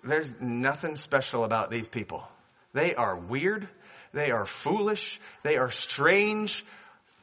there's 0.04 0.34
nothing 0.40 0.96
special 0.96 1.44
about 1.44 1.70
these 1.70 1.88
people. 1.88 2.24
They 2.74 2.96
are 2.96 3.16
weird. 3.16 3.70
They 4.16 4.32
are 4.32 4.46
foolish. 4.46 5.20
They 5.44 5.58
are 5.58 5.70
strange. 5.70 6.66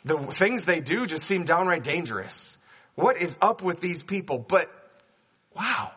The 0.05 0.19
things 0.31 0.65
they 0.65 0.81
do 0.81 1.07
just 1.07 1.27
seem 1.27 1.45
downright 1.45 1.83
dangerous. 1.83 2.59
What 2.97 3.17
is 3.17 3.35
up 3.41 3.63
with 3.63 3.81
these 3.81 4.03
people? 4.03 4.39
But 4.39 4.71
wow, 5.57 5.91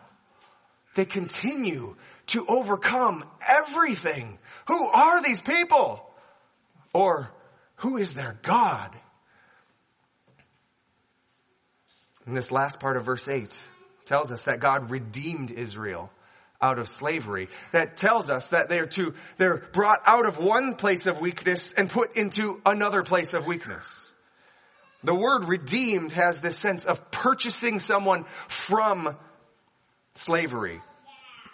they 0.95 1.03
continue 1.03 1.97
to 2.27 2.45
overcome 2.47 3.25
everything. 3.45 4.39
Who 4.69 4.87
are 4.87 5.21
these 5.21 5.41
people? 5.41 6.01
Or 6.93 7.29
who 7.75 7.97
is 7.97 8.11
their 8.11 8.39
God? 8.41 8.95
And 12.25 12.37
this 12.37 12.51
last 12.51 12.79
part 12.79 12.95
of 12.95 13.03
verse 13.03 13.27
8 13.27 13.59
tells 14.05 14.31
us 14.31 14.43
that 14.43 14.61
God 14.61 14.89
redeemed 14.89 15.51
Israel 15.51 16.09
out 16.61 16.79
of 16.79 16.89
slavery. 16.89 17.49
That 17.71 17.97
tells 17.97 18.29
us 18.29 18.47
that 18.47 18.69
they're 18.69 18.85
to, 18.85 19.13
they're 19.37 19.63
brought 19.73 19.99
out 20.05 20.27
of 20.27 20.37
one 20.37 20.75
place 20.75 21.05
of 21.07 21.19
weakness 21.19 21.73
and 21.73 21.89
put 21.89 22.15
into 22.17 22.61
another 22.65 23.03
place 23.03 23.33
of 23.33 23.45
weakness. 23.45 24.13
The 25.03 25.13
word 25.13 25.47
redeemed 25.47 26.13
has 26.13 26.39
this 26.39 26.57
sense 26.57 26.85
of 26.85 27.11
purchasing 27.11 27.79
someone 27.79 28.25
from 28.47 29.15
slavery. 30.15 30.81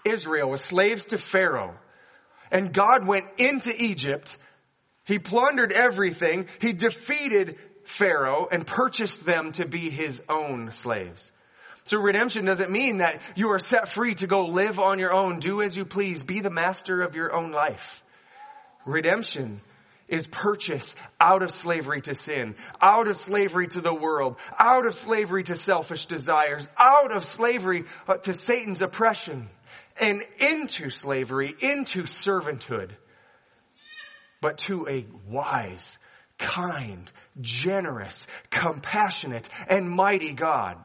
Israel 0.06 0.50
was 0.50 0.62
slaves 0.62 1.06
to 1.06 1.18
Pharaoh. 1.18 1.76
And 2.52 2.74
God 2.74 3.08
went 3.08 3.26
into 3.38 3.74
Egypt. 3.84 4.38
He 5.06 5.20
plundered 5.20 5.72
everything. 5.72 6.48
He 6.60 6.74
defeated 6.74 7.58
Pharaoh 7.84 8.48
and 8.52 8.66
purchased 8.66 9.26
them 9.26 9.52
to 9.54 9.68
be 9.68 9.90
his 9.90 10.22
own 10.30 10.72
slaves. 10.72 11.32
So 11.92 11.98
redemption 11.98 12.46
doesn't 12.46 12.72
mean 12.72 13.00
that 13.00 13.22
you 13.36 13.52
are 13.52 13.60
set 13.60 13.94
free 13.94 14.16
to 14.16 14.26
go 14.26 14.46
live 14.46 14.80
on 14.80 14.98
your 14.98 15.12
own, 15.12 15.40
do 15.40 15.62
as 15.62 15.76
you 15.76 15.84
please, 15.84 16.24
be 16.24 16.40
the 16.40 16.50
master 16.50 17.02
of 17.02 17.16
your 17.16 17.36
own 17.36 17.52
life. 17.52 18.02
Redemption 18.86 19.60
is 20.08 20.26
purchase 20.26 20.96
out 21.20 21.44
of 21.44 21.52
slavery 21.52 22.00
to 22.04 22.16
sin, 22.16 22.56
out 22.82 23.10
of 23.10 23.18
slavery 23.18 23.68
to 23.68 23.82
the 23.82 23.94
world, 23.94 24.38
out 24.58 24.86
of 24.86 24.96
slavery 24.96 25.44
to 25.44 25.54
selfish 25.54 26.06
desires, 26.06 26.66
out 26.78 27.14
of 27.14 27.26
slavery 27.26 27.84
uh, 28.08 28.14
to 28.14 28.34
Satan's 28.34 28.82
oppression, 28.82 29.50
and 30.00 30.22
into 30.40 30.90
slavery, 30.90 31.54
into 31.60 32.04
servanthood, 32.04 32.92
but 34.40 34.60
to 34.60 34.88
a 34.88 35.06
wise, 35.28 35.98
kind, 36.38 37.12
generous, 37.42 38.28
compassionate, 38.50 39.50
and 39.68 39.90
mighty 39.90 40.32
God. 40.32 40.78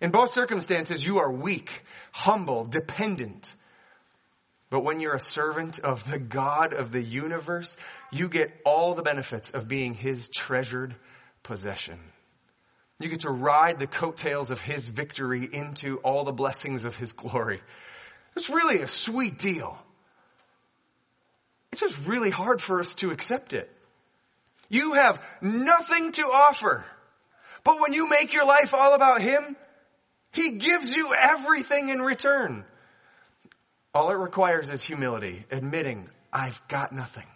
In 0.00 0.10
both 0.10 0.32
circumstances, 0.32 1.04
you 1.04 1.18
are 1.18 1.30
weak, 1.30 1.82
humble, 2.12 2.64
dependent. 2.64 3.54
But 4.70 4.84
when 4.84 5.00
you're 5.00 5.14
a 5.14 5.20
servant 5.20 5.80
of 5.80 6.08
the 6.08 6.18
God 6.18 6.72
of 6.72 6.92
the 6.92 7.02
universe, 7.02 7.76
you 8.12 8.28
get 8.28 8.52
all 8.64 8.94
the 8.94 9.02
benefits 9.02 9.50
of 9.50 9.66
being 9.66 9.94
His 9.94 10.28
treasured 10.28 10.94
possession. 11.42 11.98
You 13.00 13.08
get 13.08 13.20
to 13.20 13.30
ride 13.30 13.78
the 13.78 13.86
coattails 13.86 14.50
of 14.50 14.60
His 14.60 14.86
victory 14.86 15.48
into 15.50 15.98
all 15.98 16.24
the 16.24 16.32
blessings 16.32 16.84
of 16.84 16.94
His 16.94 17.12
glory. 17.12 17.60
It's 18.36 18.50
really 18.50 18.82
a 18.82 18.86
sweet 18.86 19.38
deal. 19.38 19.78
It's 21.72 21.80
just 21.80 22.06
really 22.06 22.30
hard 22.30 22.60
for 22.60 22.80
us 22.80 22.94
to 22.96 23.10
accept 23.10 23.52
it. 23.52 23.70
You 24.68 24.94
have 24.94 25.22
nothing 25.40 26.12
to 26.12 26.22
offer. 26.22 26.84
But 27.64 27.80
when 27.80 27.92
you 27.94 28.08
make 28.08 28.32
your 28.32 28.46
life 28.46 28.74
all 28.74 28.94
about 28.94 29.22
Him, 29.22 29.56
he 30.38 30.50
gives 30.52 30.96
you 30.96 31.12
everything 31.14 31.88
in 31.88 32.00
return. 32.00 32.64
All 33.92 34.10
it 34.10 34.14
requires 34.14 34.70
is 34.70 34.80
humility, 34.80 35.44
admitting, 35.50 36.08
I've 36.32 36.60
got 36.68 36.92
nothing. 36.92 37.26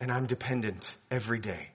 And 0.00 0.10
I'm 0.10 0.26
dependent 0.26 0.92
every 1.10 1.38
day. 1.38 1.68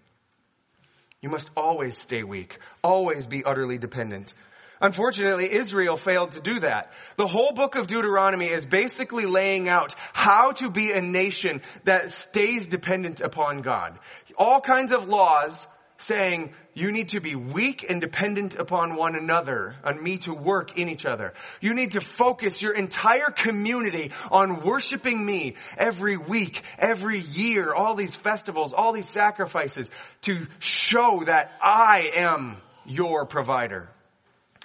You 1.22 1.30
must 1.30 1.50
always 1.56 1.98
stay 1.98 2.24
weak, 2.24 2.60
always 2.84 3.26
be 3.28 3.46
utterly 3.46 3.78
dependent. 3.78 4.34
Unfortunately, 4.82 5.52
Israel 5.52 5.96
failed 5.96 6.32
to 6.32 6.42
do 6.42 6.60
that. 6.60 6.92
The 7.16 7.28
whole 7.28 7.54
book 7.54 7.76
of 7.76 7.88
Deuteronomy 7.88 8.48
is 8.48 8.66
basically 8.66 9.26
laying 9.26 9.70
out 9.70 9.96
how 10.12 10.52
to 10.54 10.70
be 10.70 10.92
a 10.92 11.02
nation 11.02 11.62
that 11.86 12.12
stays 12.12 12.68
dependent 12.68 13.22
upon 13.22 13.62
God. 13.62 14.00
All 14.38 14.60
kinds 14.60 14.92
of 14.92 15.08
laws 15.08 15.66
saying 16.00 16.54
you 16.74 16.92
need 16.92 17.10
to 17.10 17.20
be 17.20 17.36
weak 17.36 17.86
and 17.90 18.02
dependent 18.02 18.56
upon 18.56 18.96
one 18.96 19.16
another, 19.16 19.76
on 19.84 20.02
me 20.02 20.18
to 20.20 20.34
work 20.34 20.80
in 20.80 20.90
each 20.90 21.06
other. 21.06 21.34
You 21.62 21.74
need 21.74 21.92
to 21.92 22.02
focus 22.02 22.62
your 22.62 22.74
entire 22.74 23.30
community 23.30 24.12
on 24.32 24.64
worshiping 24.64 25.24
me 25.24 25.56
every 25.78 26.18
week, 26.18 26.62
every 26.78 27.20
year, 27.20 27.74
all 27.74 27.96
these 27.96 28.16
festivals, 28.16 28.74
all 28.74 28.94
these 28.94 29.10
sacrifices 29.10 29.92
to 30.22 30.48
show 30.60 31.22
that 31.26 31.52
I 31.62 32.12
am 32.16 32.58
your 32.86 33.26
provider. 33.26 33.90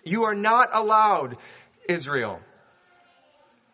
You 0.04 0.24
are 0.24 0.34
not 0.34 0.68
allowed, 0.72 1.36
Israel, 1.88 2.40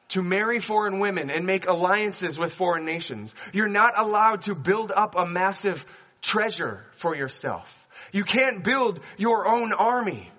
to 0.09 0.23
marry 0.23 0.61
foreign 0.61 0.99
women 0.99 1.31
and 1.31 1.47
make 1.47 1.69
alliances 1.69 2.39
with 2.39 2.55
foreign 2.55 2.85
nations. 2.85 3.35
You're 3.53 3.69
not 3.69 3.99
allowed 3.99 4.43
to 4.43 4.55
build 4.55 4.91
up 4.91 5.15
a 5.17 5.27
massive 5.27 5.85
treasure 6.23 6.85
for 6.93 7.17
yourself. 7.17 7.77
You 8.13 8.25
can't 8.25 8.65
build 8.65 9.01
your 9.17 9.47
own 9.47 9.73
army 9.73 10.31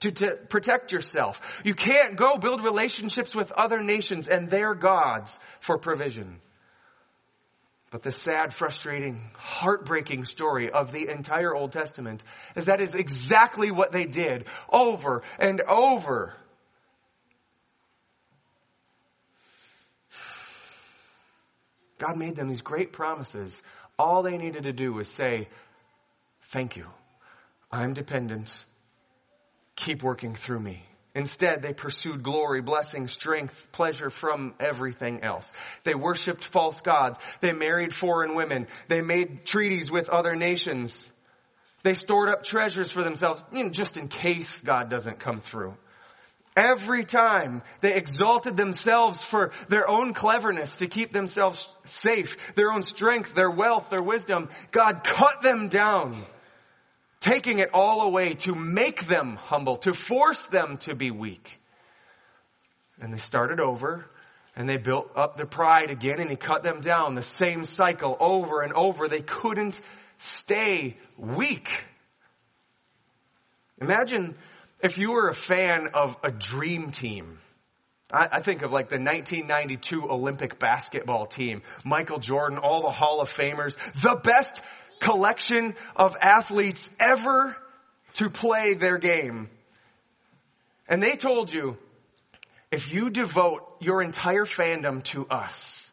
to, 0.00 0.10
to, 0.10 0.36
protect 0.48 0.92
yourself. 0.92 1.40
You 1.64 1.74
can't 1.74 2.16
go 2.16 2.38
build 2.38 2.62
relationships 2.62 3.34
with 3.34 3.52
other 3.52 3.82
nations 3.82 4.28
and 4.28 4.48
their 4.48 4.74
gods 4.74 5.38
for 5.60 5.78
provision. 5.78 6.40
But 7.90 8.02
the 8.02 8.12
sad, 8.12 8.54
frustrating, 8.54 9.30
heartbreaking 9.34 10.24
story 10.24 10.70
of 10.70 10.92
the 10.92 11.08
entire 11.08 11.54
Old 11.54 11.72
Testament 11.72 12.22
is 12.54 12.66
that 12.66 12.80
is 12.80 12.94
exactly 12.94 13.70
what 13.70 13.90
they 13.90 14.04
did 14.04 14.46
over 14.72 15.22
and 15.38 15.60
over. 15.62 16.34
God 21.98 22.16
made 22.16 22.36
them 22.36 22.48
these 22.48 22.62
great 22.62 22.92
promises 22.92 23.60
all 24.00 24.22
they 24.22 24.38
needed 24.38 24.64
to 24.64 24.72
do 24.72 24.92
was 24.92 25.08
say, 25.08 25.48
Thank 26.42 26.76
you. 26.76 26.86
I'm 27.70 27.92
dependent. 27.92 28.64
Keep 29.76 30.02
working 30.02 30.34
through 30.34 30.60
me. 30.60 30.82
Instead, 31.14 31.62
they 31.62 31.72
pursued 31.72 32.22
glory, 32.22 32.60
blessing, 32.60 33.08
strength, 33.08 33.68
pleasure 33.72 34.10
from 34.10 34.54
everything 34.58 35.22
else. 35.22 35.52
They 35.84 35.94
worshiped 35.94 36.44
false 36.44 36.80
gods. 36.80 37.18
They 37.40 37.52
married 37.52 37.94
foreign 37.94 38.34
women. 38.34 38.68
They 38.88 39.00
made 39.00 39.44
treaties 39.44 39.90
with 39.90 40.08
other 40.08 40.34
nations. 40.34 41.10
They 41.82 41.94
stored 41.94 42.28
up 42.28 42.44
treasures 42.44 42.90
for 42.90 43.02
themselves, 43.02 43.44
you 43.52 43.64
know, 43.64 43.70
just 43.70 43.96
in 43.96 44.08
case 44.08 44.60
God 44.60 44.88
doesn't 44.88 45.18
come 45.18 45.40
through. 45.40 45.74
Every 46.56 47.04
time 47.04 47.62
they 47.80 47.94
exalted 47.94 48.56
themselves 48.56 49.22
for 49.22 49.52
their 49.68 49.88
own 49.88 50.14
cleverness 50.14 50.76
to 50.76 50.88
keep 50.88 51.12
themselves 51.12 51.68
safe, 51.84 52.36
their 52.56 52.72
own 52.72 52.82
strength, 52.82 53.34
their 53.34 53.50
wealth, 53.50 53.90
their 53.90 54.02
wisdom, 54.02 54.48
God 54.72 55.04
cut 55.04 55.42
them 55.42 55.68
down, 55.68 56.26
taking 57.20 57.60
it 57.60 57.70
all 57.72 58.02
away 58.02 58.34
to 58.34 58.54
make 58.54 59.06
them 59.06 59.36
humble, 59.36 59.76
to 59.78 59.92
force 59.92 60.44
them 60.46 60.76
to 60.78 60.96
be 60.96 61.12
weak. 61.12 61.60
And 63.00 63.14
they 63.14 63.18
started 63.18 63.60
over 63.60 64.06
and 64.56 64.68
they 64.68 64.76
built 64.76 65.12
up 65.14 65.36
their 65.36 65.46
pride 65.46 65.90
again 65.90 66.18
and 66.18 66.30
he 66.30 66.36
cut 66.36 66.64
them 66.64 66.80
down. 66.80 67.14
The 67.14 67.22
same 67.22 67.62
cycle 67.62 68.16
over 68.18 68.62
and 68.62 68.72
over. 68.72 69.06
They 69.06 69.22
couldn't 69.22 69.80
stay 70.18 70.96
weak. 71.16 71.70
Imagine 73.80 74.36
if 74.82 74.98
you 74.98 75.12
were 75.12 75.28
a 75.28 75.34
fan 75.34 75.88
of 75.94 76.16
a 76.22 76.30
dream 76.30 76.90
team. 76.90 77.38
I, 78.12 78.40
think 78.40 78.62
of 78.62 78.72
like 78.72 78.88
the 78.88 78.98
1992 78.98 80.10
Olympic 80.10 80.58
basketball 80.58 81.26
team, 81.26 81.62
Michael 81.84 82.18
Jordan, 82.18 82.58
all 82.58 82.82
the 82.82 82.90
Hall 82.90 83.20
of 83.20 83.30
Famers, 83.30 83.76
the 84.00 84.16
best 84.16 84.60
collection 84.98 85.76
of 85.94 86.16
athletes 86.20 86.90
ever 86.98 87.56
to 88.14 88.28
play 88.28 88.74
their 88.74 88.98
game. 88.98 89.48
And 90.88 91.00
they 91.00 91.14
told 91.14 91.52
you, 91.52 91.76
if 92.72 92.92
you 92.92 93.10
devote 93.10 93.76
your 93.80 94.02
entire 94.02 94.44
fandom 94.44 95.04
to 95.04 95.26
us, 95.28 95.92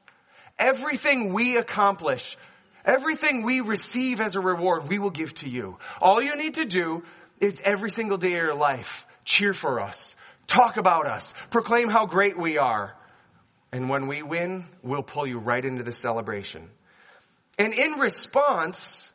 everything 0.58 1.34
we 1.34 1.58
accomplish, 1.58 2.36
everything 2.84 3.43
we 3.43 3.62
receive 3.62 4.21
as 4.21 4.36
a 4.36 4.39
reward, 4.39 4.88
we 4.88 4.97
will 4.97 5.12
give 5.12 5.34
to 5.36 5.50
you. 5.50 5.78
All 6.02 6.21
you 6.21 6.36
need 6.36 6.56
to 6.56 6.65
do 6.65 7.04
is 7.39 7.60
every 7.65 7.89
single 7.89 8.17
day 8.17 8.34
of 8.34 8.43
your 8.43 8.56
life, 8.56 9.06
cheer 9.23 9.54
for 9.54 9.82
us, 9.82 10.15
talk 10.47 10.78
about 10.78 11.08
us, 11.08 11.34
proclaim 11.50 11.89
how 11.89 12.06
great 12.06 12.38
we 12.38 12.58
are. 12.58 12.95
And 13.71 13.89
when 13.89 14.08
we 14.08 14.23
win, 14.23 14.65
we'll 14.82 15.04
pull 15.04 15.28
you 15.28 15.39
right 15.39 15.63
into 15.63 15.84
the 15.84 15.91
celebration. 15.91 16.69
And 17.60 17.73
in 17.73 17.93
response, 17.93 19.12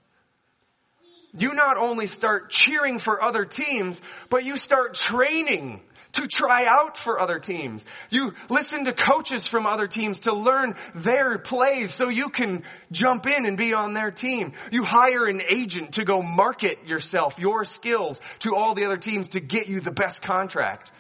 you 1.36 1.54
not 1.54 1.78
only 1.78 2.06
start 2.06 2.50
cheering 2.50 2.98
for 2.98 3.22
other 3.22 3.44
teams, 3.44 4.00
but 4.28 4.44
you 4.44 4.56
start 4.56 4.94
training 4.94 5.80
to 6.12 6.26
try 6.26 6.64
out 6.66 6.96
for 6.96 7.20
other 7.20 7.38
teams. 7.38 7.84
You 8.10 8.34
listen 8.48 8.84
to 8.84 8.92
coaches 8.92 9.46
from 9.46 9.66
other 9.66 9.86
teams 9.86 10.20
to 10.20 10.34
learn 10.34 10.74
their 10.94 11.38
plays 11.38 11.92
so 11.94 12.08
you 12.08 12.28
can 12.28 12.64
jump 12.90 13.26
in 13.26 13.46
and 13.46 13.56
be 13.56 13.74
on 13.74 13.94
their 13.94 14.10
team. 14.10 14.52
You 14.70 14.84
hire 14.84 15.26
an 15.26 15.42
agent 15.48 15.92
to 15.92 16.04
go 16.04 16.22
market 16.22 16.86
yourself, 16.86 17.38
your 17.38 17.64
skills 17.64 18.20
to 18.40 18.54
all 18.54 18.74
the 18.74 18.84
other 18.84 18.96
teams 18.96 19.28
to 19.28 19.40
get 19.40 19.68
you 19.68 19.80
the 19.80 19.92
best 19.92 20.22
contract. 20.22 20.92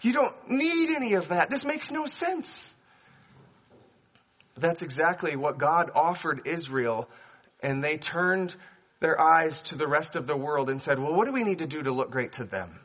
You 0.00 0.12
don't 0.12 0.34
need 0.48 0.94
any 0.94 1.14
of 1.14 1.28
that. 1.28 1.50
This 1.50 1.64
makes 1.64 1.90
no 1.90 2.06
sense. 2.06 2.74
But 4.54 4.62
that's 4.62 4.82
exactly 4.82 5.36
what 5.36 5.58
God 5.58 5.90
offered 5.94 6.46
Israel 6.46 7.08
and 7.62 7.82
they 7.82 7.96
turned 7.96 8.54
their 9.00 9.20
eyes 9.20 9.62
to 9.62 9.76
the 9.76 9.86
rest 9.86 10.16
of 10.16 10.26
the 10.26 10.36
world 10.36 10.68
and 10.68 10.80
said, 10.80 10.98
well, 10.98 11.14
what 11.14 11.26
do 11.26 11.32
we 11.32 11.44
need 11.44 11.58
to 11.58 11.66
do 11.66 11.82
to 11.82 11.92
look 11.92 12.10
great 12.10 12.32
to 12.32 12.44
them? 12.44 12.78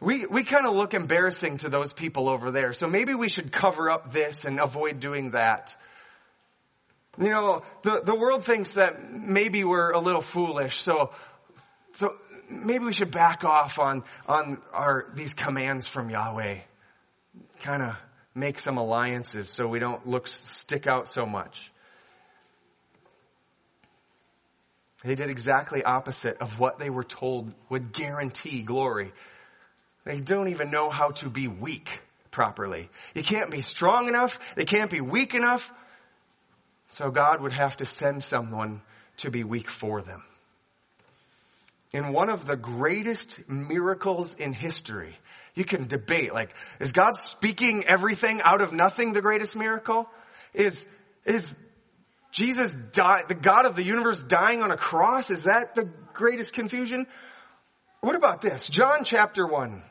We, 0.00 0.26
we 0.26 0.44
kind 0.44 0.66
of 0.66 0.74
look 0.74 0.92
embarrassing 0.92 1.58
to 1.58 1.68
those 1.68 1.92
people 1.92 2.28
over 2.28 2.50
there. 2.50 2.72
So 2.72 2.86
maybe 2.86 3.14
we 3.14 3.28
should 3.28 3.52
cover 3.52 3.90
up 3.90 4.12
this 4.12 4.44
and 4.44 4.58
avoid 4.58 5.00
doing 5.00 5.30
that. 5.30 5.74
You 7.18 7.30
know, 7.30 7.62
the, 7.82 8.02
the 8.04 8.14
world 8.14 8.44
thinks 8.44 8.72
that 8.72 9.12
maybe 9.12 9.64
we're 9.64 9.92
a 9.92 10.00
little 10.00 10.20
foolish. 10.20 10.80
So, 10.80 11.12
so 11.92 12.16
maybe 12.50 12.84
we 12.84 12.92
should 12.92 13.12
back 13.12 13.44
off 13.44 13.78
on, 13.78 14.02
on 14.26 14.58
our, 14.72 15.06
these 15.14 15.34
commands 15.34 15.86
from 15.86 16.10
Yahweh. 16.10 16.58
Kind 17.60 17.82
of 17.82 17.96
make 18.34 18.58
some 18.58 18.78
alliances 18.78 19.48
so 19.48 19.66
we 19.66 19.78
don't 19.78 20.06
look, 20.06 20.26
stick 20.26 20.86
out 20.86 21.06
so 21.06 21.24
much. 21.24 21.70
They 25.04 25.14
did 25.14 25.28
exactly 25.30 25.84
opposite 25.84 26.38
of 26.38 26.58
what 26.58 26.78
they 26.78 26.88
were 26.88 27.04
told 27.04 27.52
would 27.68 27.92
guarantee 27.92 28.62
glory. 28.62 29.12
They 30.04 30.20
don't 30.20 30.48
even 30.48 30.70
know 30.70 30.90
how 30.90 31.10
to 31.10 31.30
be 31.30 31.48
weak 31.48 32.00
properly. 32.30 32.90
You 33.14 33.22
can't 33.22 33.50
be 33.50 33.60
strong 33.60 34.08
enough. 34.08 34.32
They 34.54 34.64
can't 34.64 34.90
be 34.90 35.00
weak 35.00 35.34
enough. 35.34 35.72
So 36.88 37.10
God 37.10 37.40
would 37.40 37.52
have 37.52 37.76
to 37.78 37.86
send 37.86 38.22
someone 38.22 38.82
to 39.18 39.30
be 39.30 39.44
weak 39.44 39.70
for 39.70 40.02
them. 40.02 40.22
In 41.92 42.12
one 42.12 42.28
of 42.28 42.44
the 42.44 42.56
greatest 42.56 43.48
miracles 43.48 44.34
in 44.34 44.52
history, 44.52 45.16
you 45.54 45.64
can 45.64 45.86
debate, 45.86 46.34
like, 46.34 46.54
is 46.80 46.92
God 46.92 47.14
speaking 47.14 47.84
everything 47.86 48.42
out 48.42 48.60
of 48.60 48.72
nothing 48.72 49.12
the 49.12 49.22
greatest 49.22 49.54
miracle? 49.54 50.08
Is, 50.52 50.84
is 51.24 51.56
Jesus 52.32 52.74
die, 52.90 53.22
the 53.28 53.36
God 53.36 53.64
of 53.64 53.76
the 53.76 53.84
universe 53.84 54.20
dying 54.22 54.62
on 54.62 54.72
a 54.72 54.76
cross? 54.76 55.30
Is 55.30 55.44
that 55.44 55.76
the 55.76 55.88
greatest 56.12 56.52
confusion? 56.52 57.06
What 58.00 58.16
about 58.16 58.40
this? 58.40 58.68
John 58.68 59.04
chapter 59.04 59.46
1. 59.46 59.82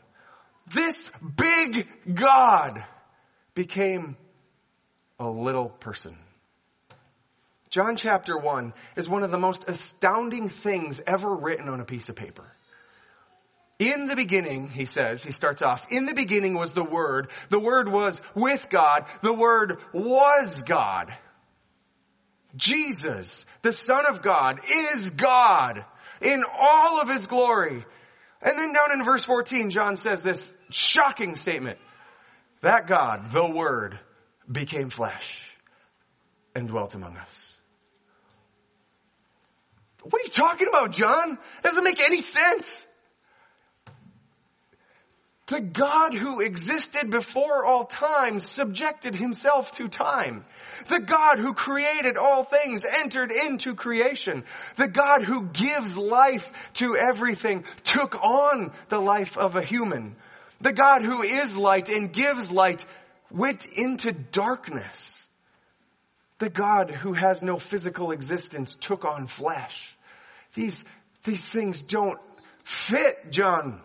This 0.72 1.10
big 1.36 1.88
God 2.14 2.84
became 3.54 4.18
a 5.20 5.28
little 5.28 5.70
person. 5.70 6.18
John 7.70 7.96
chapter 7.96 8.38
1 8.38 8.74
is 8.96 9.10
one 9.10 9.24
of 9.24 9.32
the 9.32 9.40
most 9.40 9.68
astounding 9.68 10.48
things 10.48 11.02
ever 11.08 11.34
written 11.34 11.70
on 11.70 11.80
a 11.80 11.86
piece 11.86 12.08
of 12.08 12.16
paper. 12.16 12.46
In 13.80 14.06
the 14.06 14.16
beginning, 14.16 14.70
he 14.70 14.86
says, 14.86 15.24
he 15.24 15.32
starts 15.32 15.62
off, 15.62 15.92
in 15.92 16.06
the 16.06 16.14
beginning 16.14 16.54
was 16.54 16.72
the 16.74 16.84
Word. 16.84 17.30
The 17.50 17.60
Word 17.60 17.90
was 17.90 18.22
with 18.36 18.68
God. 18.70 19.06
The 19.22 19.34
Word 19.34 19.80
was 19.92 20.62
God. 20.62 21.12
Jesus, 22.56 23.46
the 23.64 23.74
Son 23.74 24.06
of 24.06 24.22
God, 24.22 24.60
is 24.94 25.10
God 25.10 25.84
in 26.22 26.44
all 26.58 27.02
of 27.02 27.10
His 27.10 27.26
glory. 27.26 27.86
And 28.44 28.60
then 28.60 28.74
down 28.74 28.92
in 28.92 29.04
verse 29.04 29.24
14, 29.24 29.70
John 29.70 29.96
says 29.96 30.22
this 30.22 30.52
shocking 30.70 31.36
statement. 31.36 31.80
That 32.62 32.88
God, 32.88 33.32
the 33.32 33.50
Word, 33.50 34.00
became 34.50 34.90
flesh 34.90 35.50
and 36.54 36.68
dwelt 36.68 36.94
among 36.94 37.18
us. 37.18 37.58
What 40.02 40.22
are 40.22 40.26
you 40.26 40.32
talking 40.32 40.68
about, 40.68 40.92
John? 40.92 41.38
That 41.62 41.70
doesn't 41.70 41.84
make 41.84 42.04
any 42.04 42.20
sense. 42.20 42.86
The 45.54 45.62
God 45.62 46.16
who 46.16 46.42
existed 46.42 47.12
before 47.12 47.64
all 47.64 47.86
time 47.86 48.40
subjected 48.40 49.14
himself 49.14 49.72
to 49.74 49.88
time. 49.88 50.46
The 50.90 51.00
God 51.00 51.38
who 51.38 51.54
created 51.54 52.18
all 52.18 52.44
things 52.44 52.82
entered 52.84 53.32
into 53.32 53.76
creation. 53.76 54.46
The 54.78 54.88
God 54.88 55.22
who 55.22 55.44
gives 55.44 55.96
life 55.96 56.52
to 56.74 56.98
everything 56.98 57.66
took 57.84 58.16
on 58.16 58.72
the 58.90 59.00
life 59.00 59.38
of 59.38 59.56
a 59.56 59.62
human. 59.62 60.16
The 60.60 60.72
God 60.72 61.04
who 61.04 61.22
is 61.22 61.56
light 61.56 61.88
and 61.88 62.12
gives 62.12 62.50
light 62.50 62.84
went 63.30 63.68
into 63.68 64.12
darkness. 64.12 65.24
The 66.40 66.50
God 66.50 66.90
who 66.90 67.14
has 67.14 67.44
no 67.44 67.60
physical 67.60 68.10
existence 68.10 68.74
took 68.74 69.06
on 69.06 69.28
flesh. 69.28 69.96
These, 70.56 70.84
these 71.22 71.44
things 71.44 71.84
don't 71.84 72.20
fit, 72.66 73.30
John 73.30 73.82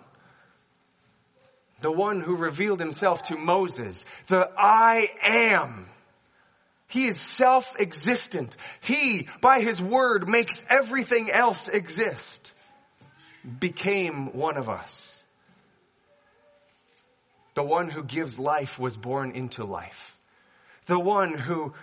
the 1.80 1.92
one 1.92 2.20
who 2.20 2.36
revealed 2.36 2.80
himself 2.80 3.22
to 3.22 3.36
Moses, 3.36 4.04
the 4.26 4.50
I 4.56 5.08
am. 5.22 5.88
He 6.88 7.06
is 7.06 7.20
self-existent. 7.20 8.56
He, 8.80 9.28
by 9.40 9.60
his 9.60 9.80
word, 9.80 10.28
makes 10.28 10.62
everything 10.70 11.30
else 11.30 11.68
exist. 11.68 12.52
Became 13.60 14.32
one 14.32 14.56
of 14.56 14.68
us. 14.68 15.14
The 17.54 17.62
one 17.62 17.90
who 17.90 18.02
gives 18.02 18.38
life 18.38 18.78
was 18.78 18.96
born 18.96 19.32
into 19.32 19.64
life. 19.64 20.16
The 20.86 20.98
one 20.98 21.36
who 21.36 21.74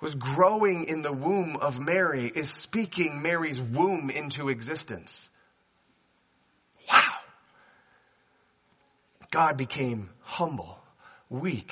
was 0.00 0.14
growing 0.14 0.84
in 0.84 1.02
the 1.02 1.12
womb 1.12 1.56
of 1.56 1.80
Mary 1.80 2.30
is 2.34 2.50
speaking 2.50 3.22
Mary's 3.22 3.60
womb 3.60 4.08
into 4.10 4.48
existence. 4.48 5.28
Wow. 6.88 7.02
God 9.36 9.58
became 9.58 10.08
humble, 10.22 10.78
weak, 11.28 11.70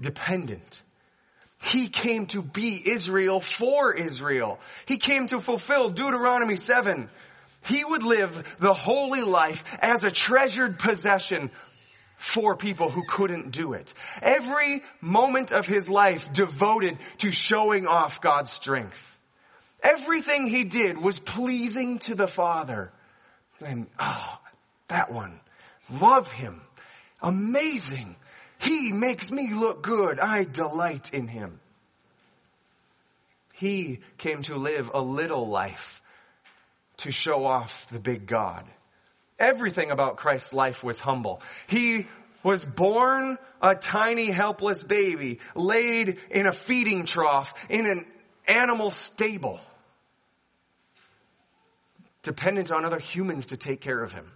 dependent. 0.00 0.82
He 1.62 1.88
came 1.88 2.24
to 2.28 2.40
be 2.40 2.80
Israel 2.86 3.38
for 3.38 3.92
Israel. 3.92 4.58
He 4.86 4.96
came 4.96 5.26
to 5.26 5.38
fulfill 5.38 5.90
Deuteronomy 5.90 6.56
7. 6.56 7.10
He 7.66 7.84
would 7.84 8.02
live 8.02 8.56
the 8.60 8.72
holy 8.72 9.20
life 9.20 9.62
as 9.78 10.04
a 10.04 10.10
treasured 10.10 10.78
possession 10.78 11.50
for 12.16 12.56
people 12.56 12.88
who 12.88 13.02
couldn't 13.06 13.50
do 13.50 13.74
it. 13.74 13.92
Every 14.22 14.82
moment 15.02 15.52
of 15.52 15.66
his 15.66 15.90
life 15.90 16.32
devoted 16.32 16.96
to 17.18 17.30
showing 17.30 17.86
off 17.86 18.22
God's 18.22 18.52
strength. 18.52 19.18
Everything 19.82 20.46
he 20.46 20.64
did 20.64 20.96
was 20.96 21.18
pleasing 21.18 21.98
to 21.98 22.14
the 22.14 22.26
Father. 22.26 22.90
And, 23.62 23.86
oh, 23.98 24.38
that 24.88 25.12
one. 25.12 25.38
Love 25.90 26.32
him 26.32 26.62
Amazing. 27.26 28.14
He 28.58 28.92
makes 28.92 29.32
me 29.32 29.52
look 29.52 29.82
good. 29.82 30.20
I 30.20 30.44
delight 30.44 31.12
in 31.12 31.26
him. 31.26 31.58
He 33.52 33.98
came 34.16 34.42
to 34.42 34.54
live 34.54 34.92
a 34.94 35.00
little 35.00 35.48
life 35.48 36.02
to 36.98 37.10
show 37.10 37.44
off 37.44 37.88
the 37.88 37.98
big 37.98 38.26
God. 38.26 38.64
Everything 39.40 39.90
about 39.90 40.18
Christ's 40.18 40.52
life 40.52 40.84
was 40.84 41.00
humble. 41.00 41.42
He 41.66 42.06
was 42.44 42.64
born 42.64 43.38
a 43.60 43.74
tiny 43.74 44.30
helpless 44.30 44.84
baby, 44.84 45.40
laid 45.56 46.20
in 46.30 46.46
a 46.46 46.52
feeding 46.52 47.06
trough 47.06 47.52
in 47.68 47.86
an 47.86 48.06
animal 48.46 48.90
stable, 48.90 49.58
dependent 52.22 52.70
on 52.70 52.84
other 52.84 53.00
humans 53.00 53.46
to 53.46 53.56
take 53.56 53.80
care 53.80 54.00
of 54.00 54.12
him. 54.12 54.30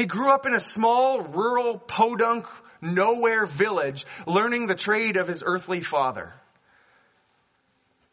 He 0.00 0.06
grew 0.06 0.32
up 0.32 0.46
in 0.46 0.54
a 0.54 0.60
small, 0.60 1.20
rural, 1.20 1.76
podunk, 1.76 2.46
nowhere 2.80 3.44
village, 3.44 4.06
learning 4.26 4.66
the 4.66 4.74
trade 4.74 5.18
of 5.18 5.28
his 5.28 5.42
earthly 5.44 5.82
father. 5.82 6.32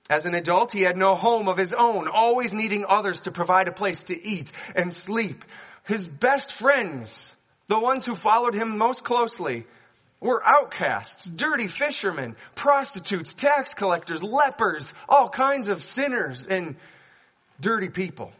As 0.10 0.26
an 0.26 0.36
adult, 0.36 0.73
he 0.73 0.82
had 0.82 0.97
no 0.97 1.15
home 1.15 1.47
of 1.47 1.56
his 1.56 1.71
own, 1.71 2.10
always 2.10 2.52
needing 2.52 2.84
others 2.86 3.21
to 3.21 3.32
provide 3.32 3.69
a 3.69 3.71
place 3.71 4.04
to 4.06 4.21
eat 4.21 4.52
and 4.76 4.91
sleep. 4.91 5.45
His 5.86 6.06
best 6.06 6.52
friends, 6.52 7.34
the 7.69 7.80
ones 7.80 8.06
who 8.06 8.17
followed 8.17 8.54
him 8.54 8.78
most 8.78 9.06
closely, 9.06 9.65
were 10.19 10.45
outcasts, 10.45 11.23
dirty 11.23 11.67
fishermen, 11.67 12.36
prostitutes, 12.54 13.34
tax 13.34 13.73
collectors, 13.73 14.21
lepers, 14.21 14.91
all 15.08 15.30
kinds 15.30 15.69
of 15.69 15.86
sinners 15.86 16.47
and 16.47 16.76
dirty 17.62 17.88
people. 17.88 18.34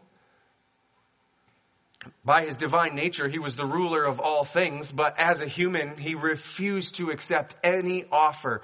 By 2.24 2.44
his 2.44 2.56
divine 2.56 2.94
nature, 2.94 3.28
he 3.28 3.38
was 3.38 3.54
the 3.54 3.66
ruler 3.66 4.04
of 4.04 4.20
all 4.20 4.44
things, 4.44 4.92
but 4.92 5.18
as 5.18 5.40
a 5.40 5.46
human, 5.46 5.96
he 5.96 6.14
refused 6.14 6.96
to 6.96 7.10
accept 7.10 7.56
any 7.64 8.04
offer 8.12 8.62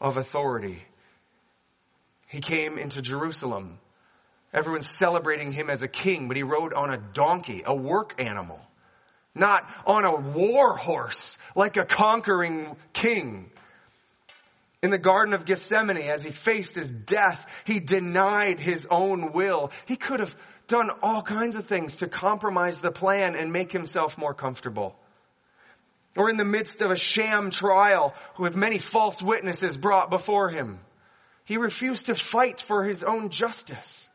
of 0.00 0.16
authority. 0.16 0.82
He 2.28 2.40
came 2.40 2.78
into 2.78 3.02
Jerusalem. 3.02 3.78
Everyone's 4.52 4.88
celebrating 4.88 5.52
him 5.52 5.70
as 5.70 5.82
a 5.82 5.88
king, 5.88 6.28
but 6.28 6.36
he 6.36 6.42
rode 6.42 6.72
on 6.72 6.92
a 6.92 6.98
donkey, 6.98 7.62
a 7.66 7.74
work 7.74 8.22
animal, 8.22 8.60
not 9.34 9.68
on 9.84 10.04
a 10.04 10.14
war 10.14 10.76
horse 10.76 11.36
like 11.54 11.76
a 11.76 11.84
conquering 11.84 12.76
king. 12.92 13.50
In 14.82 14.90
the 14.90 14.98
Garden 14.98 15.34
of 15.34 15.44
Gethsemane, 15.44 15.98
as 15.98 16.22
he 16.22 16.30
faced 16.30 16.76
his 16.76 16.88
death, 16.88 17.44
he 17.64 17.80
denied 17.80 18.60
his 18.60 18.86
own 18.88 19.32
will. 19.32 19.72
He 19.86 19.96
could 19.96 20.20
have 20.20 20.36
done 20.68 20.90
all 21.02 21.22
kinds 21.22 21.56
of 21.56 21.66
things 21.66 21.96
to 21.96 22.08
compromise 22.08 22.80
the 22.80 22.92
plan 22.92 23.34
and 23.34 23.52
make 23.52 23.72
himself 23.72 24.16
more 24.16 24.34
comfortable. 24.34 24.94
Or 26.16 26.30
in 26.30 26.36
the 26.36 26.44
midst 26.44 26.80
of 26.80 26.90
a 26.90 26.96
sham 26.96 27.50
trial 27.50 28.14
with 28.38 28.56
many 28.56 28.78
false 28.78 29.20
witnesses 29.20 29.76
brought 29.76 30.10
before 30.10 30.48
him. 30.48 30.78
He 31.44 31.56
refused 31.56 32.06
to 32.06 32.14
fight 32.14 32.60
for 32.60 32.84
his 32.84 33.02
own 33.02 33.30
justice. 33.30 34.08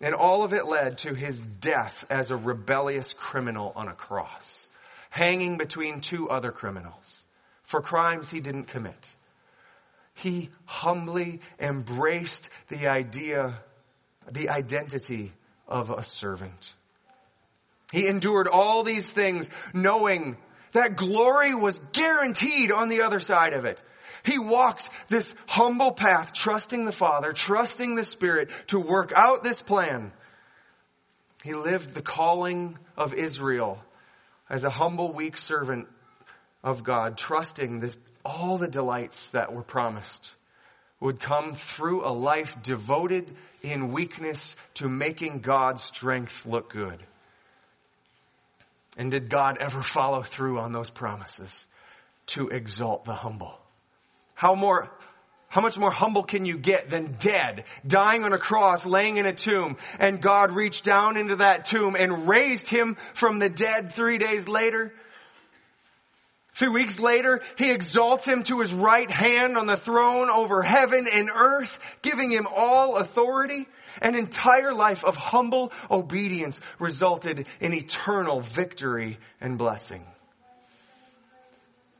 And 0.00 0.14
all 0.14 0.42
of 0.42 0.52
it 0.52 0.66
led 0.66 0.98
to 0.98 1.14
his 1.14 1.38
death 1.38 2.04
as 2.10 2.30
a 2.30 2.36
rebellious 2.36 3.12
criminal 3.12 3.72
on 3.74 3.88
a 3.88 3.94
cross, 3.94 4.68
hanging 5.10 5.58
between 5.58 6.00
two 6.00 6.30
other 6.30 6.52
criminals 6.52 7.24
for 7.64 7.80
crimes 7.80 8.30
he 8.30 8.40
didn't 8.40 8.66
commit. 8.66 9.16
He 10.14 10.50
humbly 10.64 11.40
embraced 11.58 12.50
the 12.68 12.86
idea 12.86 13.58
the 14.30 14.50
identity 14.50 15.32
of 15.68 15.90
a 15.90 16.02
servant. 16.02 16.74
He 17.92 18.06
endured 18.06 18.48
all 18.48 18.82
these 18.82 19.08
things 19.08 19.48
knowing 19.72 20.36
that 20.72 20.96
glory 20.96 21.54
was 21.54 21.80
guaranteed 21.92 22.72
on 22.72 22.88
the 22.88 23.02
other 23.02 23.20
side 23.20 23.52
of 23.52 23.64
it. 23.64 23.82
He 24.24 24.38
walked 24.38 24.88
this 25.08 25.34
humble 25.46 25.92
path, 25.92 26.32
trusting 26.32 26.84
the 26.84 26.92
Father, 26.92 27.32
trusting 27.32 27.94
the 27.94 28.04
Spirit 28.04 28.50
to 28.68 28.80
work 28.80 29.12
out 29.14 29.44
this 29.44 29.60
plan. 29.60 30.12
He 31.44 31.54
lived 31.54 31.94
the 31.94 32.02
calling 32.02 32.78
of 32.96 33.12
Israel 33.12 33.78
as 34.48 34.64
a 34.64 34.70
humble, 34.70 35.12
weak 35.12 35.36
servant 35.36 35.88
of 36.62 36.82
God, 36.82 37.18
trusting 37.18 37.80
this, 37.80 37.96
all 38.24 38.56
the 38.56 38.68
delights 38.68 39.30
that 39.30 39.52
were 39.52 39.62
promised 39.62 40.32
would 41.00 41.20
come 41.20 41.54
through 41.54 42.06
a 42.06 42.12
life 42.12 42.56
devoted 42.62 43.30
in 43.62 43.92
weakness 43.92 44.56
to 44.74 44.88
making 44.88 45.40
God's 45.40 45.82
strength 45.82 46.46
look 46.46 46.70
good. 46.70 47.02
And 48.96 49.10
did 49.10 49.28
God 49.28 49.58
ever 49.60 49.82
follow 49.82 50.22
through 50.22 50.58
on 50.60 50.72
those 50.72 50.90
promises 50.90 51.66
to 52.36 52.48
exalt 52.48 53.04
the 53.04 53.14
humble? 53.14 53.58
How 54.34 54.54
more, 54.54 54.90
how 55.48 55.60
much 55.60 55.78
more 55.78 55.90
humble 55.90 56.22
can 56.22 56.44
you 56.44 56.58
get 56.58 56.90
than 56.90 57.16
dead, 57.18 57.64
dying 57.86 58.24
on 58.24 58.32
a 58.32 58.38
cross, 58.38 58.86
laying 58.86 59.16
in 59.16 59.26
a 59.26 59.32
tomb, 59.32 59.76
and 59.98 60.22
God 60.22 60.52
reached 60.52 60.84
down 60.84 61.16
into 61.16 61.36
that 61.36 61.64
tomb 61.64 61.96
and 61.96 62.28
raised 62.28 62.68
him 62.68 62.96
from 63.14 63.40
the 63.40 63.48
dead 63.48 63.92
three 63.92 64.18
days 64.18 64.46
later? 64.46 64.92
Three 66.54 66.68
weeks 66.68 67.00
later, 67.00 67.42
he 67.58 67.70
exalts 67.70 68.24
him 68.24 68.44
to 68.44 68.60
his 68.60 68.72
right 68.72 69.10
hand 69.10 69.58
on 69.58 69.66
the 69.66 69.76
throne 69.76 70.30
over 70.30 70.62
heaven 70.62 71.06
and 71.12 71.28
earth, 71.34 71.78
giving 72.00 72.30
him 72.30 72.46
all 72.54 72.96
authority. 72.96 73.66
An 74.00 74.16
entire 74.16 74.72
life 74.72 75.04
of 75.04 75.14
humble 75.14 75.72
obedience 75.90 76.60
resulted 76.80 77.46
in 77.60 77.72
eternal 77.72 78.40
victory 78.40 79.18
and 79.40 79.56
blessing. 79.56 80.04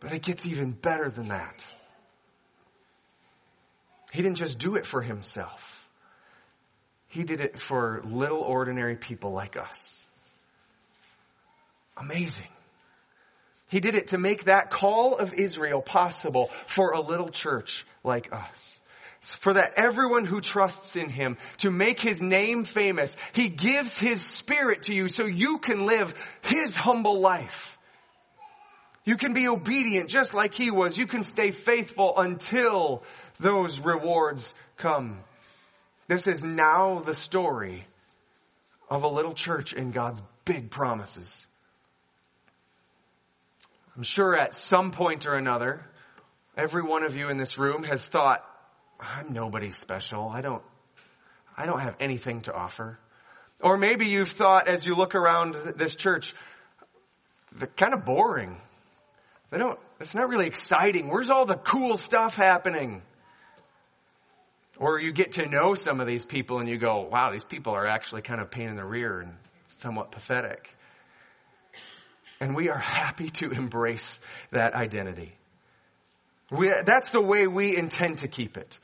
But 0.00 0.12
it 0.12 0.22
gets 0.22 0.44
even 0.44 0.72
better 0.72 1.08
than 1.08 1.28
that. 1.28 1.66
He 4.12 4.22
didn't 4.22 4.38
just 4.38 4.58
do 4.58 4.76
it 4.76 4.86
for 4.86 5.02
himself. 5.02 5.88
He 7.08 7.24
did 7.24 7.40
it 7.40 7.58
for 7.58 8.02
little 8.04 8.40
ordinary 8.40 8.96
people 8.96 9.32
like 9.32 9.56
us. 9.56 10.04
Amazing. 11.96 12.48
He 13.70 13.80
did 13.80 13.94
it 13.94 14.08
to 14.08 14.18
make 14.18 14.44
that 14.44 14.70
call 14.70 15.16
of 15.16 15.34
Israel 15.34 15.80
possible 15.80 16.50
for 16.66 16.92
a 16.92 17.00
little 17.00 17.28
church 17.28 17.86
like 18.02 18.32
us. 18.32 18.80
For 19.20 19.54
that 19.54 19.72
everyone 19.76 20.26
who 20.26 20.42
trusts 20.42 20.96
in 20.96 21.08
Him 21.08 21.38
to 21.58 21.70
make 21.70 21.98
His 21.98 22.20
name 22.20 22.64
famous, 22.64 23.16
He 23.32 23.48
gives 23.48 23.98
His 23.98 24.20
Spirit 24.20 24.82
to 24.82 24.94
you 24.94 25.08
so 25.08 25.24
you 25.24 25.58
can 25.58 25.86
live 25.86 26.14
His 26.42 26.74
humble 26.74 27.20
life. 27.20 27.78
You 29.04 29.16
can 29.16 29.32
be 29.32 29.48
obedient 29.48 30.10
just 30.10 30.34
like 30.34 30.52
He 30.54 30.70
was. 30.70 30.98
You 30.98 31.06
can 31.06 31.22
stay 31.22 31.50
faithful 31.52 32.18
until 32.18 33.02
those 33.40 33.80
rewards 33.80 34.54
come. 34.76 35.18
This 36.06 36.26
is 36.26 36.44
now 36.44 37.00
the 37.00 37.14
story 37.14 37.86
of 38.90 39.04
a 39.04 39.08
little 39.08 39.32
church 39.32 39.72
in 39.72 39.90
God's 39.90 40.20
big 40.44 40.70
promises. 40.70 41.48
I'm 43.96 44.02
sure 44.02 44.36
at 44.36 44.54
some 44.54 44.90
point 44.90 45.26
or 45.26 45.34
another, 45.34 45.84
every 46.56 46.82
one 46.82 47.04
of 47.04 47.16
you 47.16 47.28
in 47.28 47.36
this 47.36 47.58
room 47.58 47.84
has 47.84 48.06
thought, 48.06 48.44
I'm 48.98 49.32
nobody 49.32 49.70
special. 49.70 50.28
I 50.28 50.40
don't, 50.40 50.62
I 51.56 51.66
don't 51.66 51.80
have 51.80 51.96
anything 52.00 52.40
to 52.42 52.52
offer. 52.52 52.98
Or 53.60 53.76
maybe 53.76 54.06
you've 54.06 54.30
thought 54.30 54.68
as 54.68 54.84
you 54.84 54.94
look 54.94 55.14
around 55.14 55.54
this 55.76 55.94
church, 55.94 56.34
they're 57.56 57.68
kind 57.68 57.94
of 57.94 58.04
boring. 58.04 58.60
They 59.50 59.58
don't, 59.58 59.78
it's 60.00 60.14
not 60.14 60.28
really 60.28 60.46
exciting. 60.46 61.08
Where's 61.08 61.30
all 61.30 61.46
the 61.46 61.56
cool 61.56 61.96
stuff 61.96 62.34
happening? 62.34 63.02
Or 64.78 64.98
you 64.98 65.12
get 65.12 65.32
to 65.32 65.48
know 65.48 65.74
some 65.76 66.00
of 66.00 66.08
these 66.08 66.26
people 66.26 66.58
and 66.58 66.68
you 66.68 66.78
go, 66.78 67.08
wow, 67.10 67.30
these 67.30 67.44
people 67.44 67.74
are 67.74 67.86
actually 67.86 68.22
kind 68.22 68.40
of 68.40 68.50
pain 68.50 68.68
in 68.68 68.74
the 68.74 68.84
rear 68.84 69.20
and 69.20 69.34
somewhat 69.68 70.10
pathetic. 70.10 70.73
And 72.44 72.54
we 72.54 72.68
are 72.68 72.76
happy 72.76 73.30
to 73.30 73.52
embrace 73.52 74.20
that 74.50 74.74
identity. 74.74 75.32
We, 76.50 76.70
that's 76.84 77.08
the 77.08 77.22
way 77.22 77.46
we 77.46 77.74
intend 77.74 78.18
to 78.18 78.28
keep 78.28 78.58
it. 78.58 78.78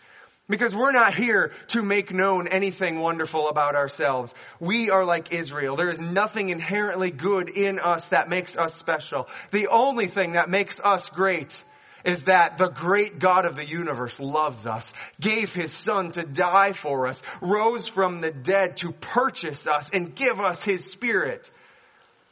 Because 0.48 0.74
we're 0.74 0.92
not 0.92 1.12
here 1.12 1.52
to 1.68 1.82
make 1.82 2.10
known 2.10 2.48
anything 2.48 3.00
wonderful 3.00 3.50
about 3.50 3.76
ourselves. 3.76 4.34
We 4.60 4.88
are 4.88 5.04
like 5.04 5.34
Israel. 5.34 5.76
There 5.76 5.90
is 5.90 6.00
nothing 6.00 6.48
inherently 6.48 7.10
good 7.10 7.50
in 7.50 7.78
us 7.78 8.06
that 8.06 8.30
makes 8.30 8.56
us 8.56 8.76
special. 8.76 9.28
The 9.50 9.66
only 9.66 10.06
thing 10.06 10.32
that 10.32 10.48
makes 10.48 10.80
us 10.80 11.10
great 11.10 11.62
is 12.02 12.22
that 12.22 12.56
the 12.56 12.68
great 12.68 13.18
God 13.18 13.44
of 13.44 13.56
the 13.56 13.68
universe 13.68 14.18
loves 14.18 14.66
us, 14.66 14.94
gave 15.20 15.52
his 15.52 15.74
son 15.74 16.12
to 16.12 16.22
die 16.22 16.72
for 16.72 17.08
us, 17.08 17.20
rose 17.42 17.88
from 17.88 18.22
the 18.22 18.30
dead 18.30 18.78
to 18.78 18.92
purchase 18.92 19.66
us 19.66 19.90
and 19.90 20.14
give 20.14 20.40
us 20.40 20.62
his 20.62 20.86
spirit 20.86 21.50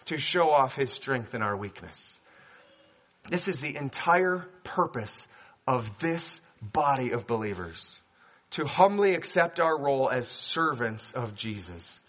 to 0.08 0.18
show 0.18 0.50
off 0.50 0.74
his 0.74 0.90
strength 0.90 1.34
in 1.34 1.42
our 1.42 1.56
weakness. 1.56 2.20
This 3.28 3.46
is 3.46 3.58
the 3.58 3.76
entire 3.76 4.46
purpose 4.64 5.28
of 5.66 5.98
this 6.00 6.40
body 6.62 7.10
of 7.10 7.26
believers. 7.26 8.00
To 8.52 8.66
humbly 8.66 9.14
accept 9.14 9.60
our 9.60 9.78
role 9.78 10.08
as 10.08 10.26
servants 10.26 11.12
of 11.12 11.34
Jesus. 11.34 12.00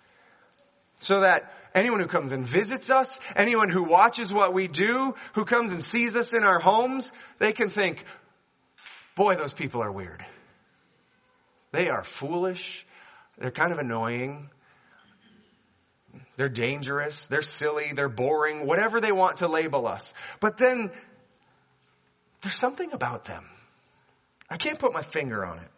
So 1.00 1.22
that 1.22 1.54
anyone 1.76 2.00
who 2.00 2.08
comes 2.08 2.32
and 2.32 2.46
visits 2.48 2.90
us, 2.90 3.20
anyone 3.36 3.70
who 3.70 3.84
watches 3.84 4.34
what 4.34 4.54
we 4.54 4.70
do, 4.70 5.14
who 5.34 5.44
comes 5.44 5.72
and 5.72 5.82
sees 5.82 6.16
us 6.16 6.34
in 6.34 6.44
our 6.44 6.60
homes, 6.60 7.12
they 7.40 7.52
can 7.52 7.70
think, 7.70 8.06
boy, 9.16 9.36
those 9.36 9.52
people 9.52 9.84
are 9.84 9.92
weird. 9.92 10.26
They 11.72 11.90
are 11.90 12.04
foolish. 12.04 12.86
They're 13.38 13.52
kind 13.52 13.74
of 13.74 13.80
annoying. 13.80 14.50
They're 16.36 16.48
dangerous. 16.48 17.26
They're 17.28 17.42
silly. 17.42 17.92
They're 17.94 18.10
boring. 18.10 18.66
Whatever 18.66 19.02
they 19.02 19.12
want 19.12 19.38
to 19.38 19.48
label 19.48 19.88
us. 19.88 20.14
But 20.40 20.58
then 20.58 20.92
there's 22.42 22.56
something 22.56 22.92
about 22.94 23.26
them. 23.26 23.46
I 24.50 24.58
can't 24.58 24.80
put 24.80 24.94
my 24.94 25.04
finger 25.04 25.46
on 25.46 25.60
it. 25.60 25.70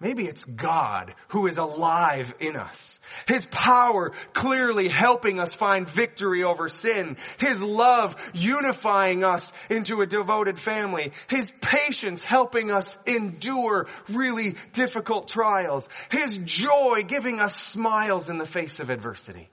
Maybe 0.00 0.24
it's 0.24 0.44
God 0.44 1.14
who 1.28 1.46
is 1.46 1.56
alive 1.56 2.34
in 2.40 2.56
us. 2.56 3.00
His 3.28 3.46
power 3.46 4.12
clearly 4.32 4.88
helping 4.88 5.38
us 5.38 5.54
find 5.54 5.88
victory 5.88 6.42
over 6.42 6.68
sin. 6.68 7.16
His 7.38 7.60
love 7.60 8.16
unifying 8.34 9.22
us 9.22 9.52
into 9.70 10.00
a 10.00 10.06
devoted 10.06 10.58
family. 10.58 11.12
His 11.28 11.50
patience 11.60 12.24
helping 12.24 12.72
us 12.72 12.98
endure 13.06 13.86
really 14.08 14.56
difficult 14.72 15.28
trials. 15.28 15.88
His 16.10 16.36
joy 16.38 17.04
giving 17.06 17.38
us 17.38 17.54
smiles 17.54 18.28
in 18.28 18.36
the 18.36 18.46
face 18.46 18.80
of 18.80 18.90
adversity. 18.90 19.48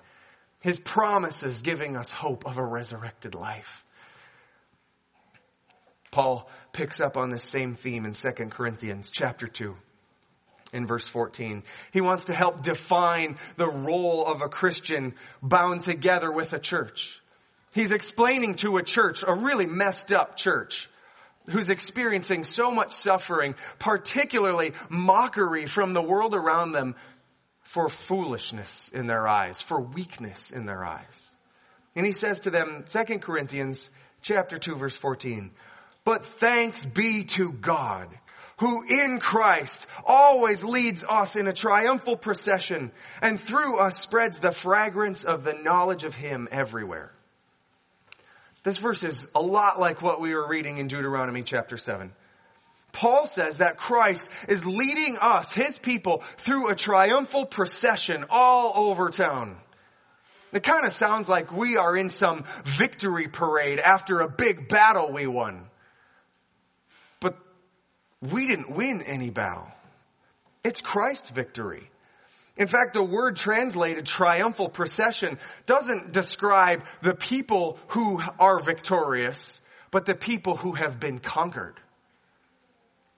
His 0.62 0.80
promises 0.80 1.62
giving 1.62 1.96
us 1.96 2.10
hope 2.10 2.48
of 2.48 2.58
a 2.58 2.66
resurrected 2.66 3.36
life. 3.36 3.86
Paul 6.10 6.50
picks 6.74 7.00
up 7.00 7.16
on 7.16 7.30
this 7.30 7.44
same 7.44 7.76
theme 7.76 8.06
in 8.06 8.12
2 8.12 8.32
Corinthians 8.50 9.12
chapter 9.12 9.48
2 9.48 9.76
in 10.74 10.88
verse 10.88 11.08
14. 11.08 11.64
He 11.92 12.02
wants 12.02 12.26
to 12.26 12.34
help 12.34 12.62
define 12.62 13.38
the 13.58 13.70
role 13.70 14.26
of 14.26 14.42
a 14.42 14.50
Christian 14.50 15.14
bound 15.42 15.84
together 15.84 16.32
with 16.32 16.54
a 16.54 16.60
church. 16.60 17.22
He's 17.74 17.92
explaining 17.92 18.56
to 18.56 18.78
a 18.78 18.84
church, 18.84 19.24
a 19.26 19.34
really 19.34 19.66
messed 19.66 20.12
up 20.12 20.36
church, 20.36 20.90
who's 21.50 21.70
experiencing 21.70 22.44
so 22.44 22.72
much 22.72 22.92
suffering, 22.92 23.56
particularly 23.80 24.74
mockery 24.90 25.66
from 25.66 25.94
the 25.94 26.02
world 26.02 26.36
around 26.36 26.72
them 26.72 26.96
for 27.64 27.88
foolishness 27.88 28.90
in 28.90 29.08
their 29.08 29.28
eyes, 29.28 29.60
for 29.62 29.80
weakness 29.80 30.52
in 30.52 30.66
their 30.66 30.84
eyes. 30.84 31.36
And 31.96 32.06
he 32.06 32.12
says 32.12 32.42
to 32.42 32.50
them, 32.50 32.86
2 32.88 33.20
Corinthians 33.20 33.90
chapter 34.22 34.58
2 34.58 34.76
verse 34.76 34.96
14, 34.96 35.52
but 36.04 36.26
thanks 36.26 36.84
be 36.84 37.24
to 37.24 37.52
God 37.52 38.08
who 38.62 38.84
in 38.88 39.20
Christ 39.20 39.88
always 40.06 40.64
leads 40.64 41.04
us 41.10 41.36
in 41.36 41.48
a 41.48 41.54
triumphal 41.54 42.16
procession 42.16 42.92
and 43.20 43.40
through 43.40 43.80
us 43.80 43.98
spreads 43.98 44.38
the 44.38 44.52
fragrance 44.52 45.24
of 45.24 45.44
the 45.44 45.54
knowledge 45.54 46.04
of 46.04 46.14
Him 46.14 46.48
everywhere. 46.52 47.12
This 48.62 48.78
verse 48.78 49.02
is 49.02 49.26
a 49.34 49.42
lot 49.42 49.80
like 49.80 50.04
what 50.04 50.22
we 50.22 50.36
were 50.36 50.48
reading 50.48 50.78
in 50.78 50.88
Deuteronomy 50.88 51.42
chapter 51.42 51.76
7. 51.76 52.12
Paul 52.92 53.26
says 53.26 53.56
that 53.56 53.78
Christ 53.78 54.30
is 54.48 54.64
leading 54.64 55.18
us, 55.20 55.52
His 55.52 55.80
people, 55.80 56.24
through 56.38 56.70
a 56.70 56.76
triumphal 56.76 57.48
procession 57.48 58.26
all 58.30 58.74
over 58.76 59.10
town. 59.10 59.58
It 60.54 60.62
kind 60.62 60.86
of 60.86 60.94
sounds 60.94 61.28
like 61.28 61.52
we 61.52 61.78
are 61.78 61.98
in 61.98 62.10
some 62.10 62.44
victory 62.64 63.28
parade 63.28 63.80
after 63.80 64.20
a 64.20 64.30
big 64.30 64.70
battle 64.70 65.12
we 65.12 65.26
won 65.26 65.66
we 68.22 68.48
didn't 68.48 68.72
win 68.72 69.02
any 69.02 69.30
battle. 69.30 69.68
It's 70.64 70.82
Christ's 70.82 71.30
victory. 71.30 71.90
In 72.58 72.68
fact, 72.68 72.94
the 72.94 73.04
word 73.04 73.38
translated 73.38 74.06
triumphal 74.06 74.70
procession 74.70 75.40
doesn't 75.66 76.12
describe 76.12 76.84
the 77.02 77.16
people 77.16 77.80
who 77.88 78.22
are 78.40 78.62
victorious, 78.62 79.60
but 79.90 80.06
the 80.06 80.16
people 80.16 80.56
who 80.56 80.74
have 80.74 81.00
been 81.00 81.20
conquered. 81.20 81.80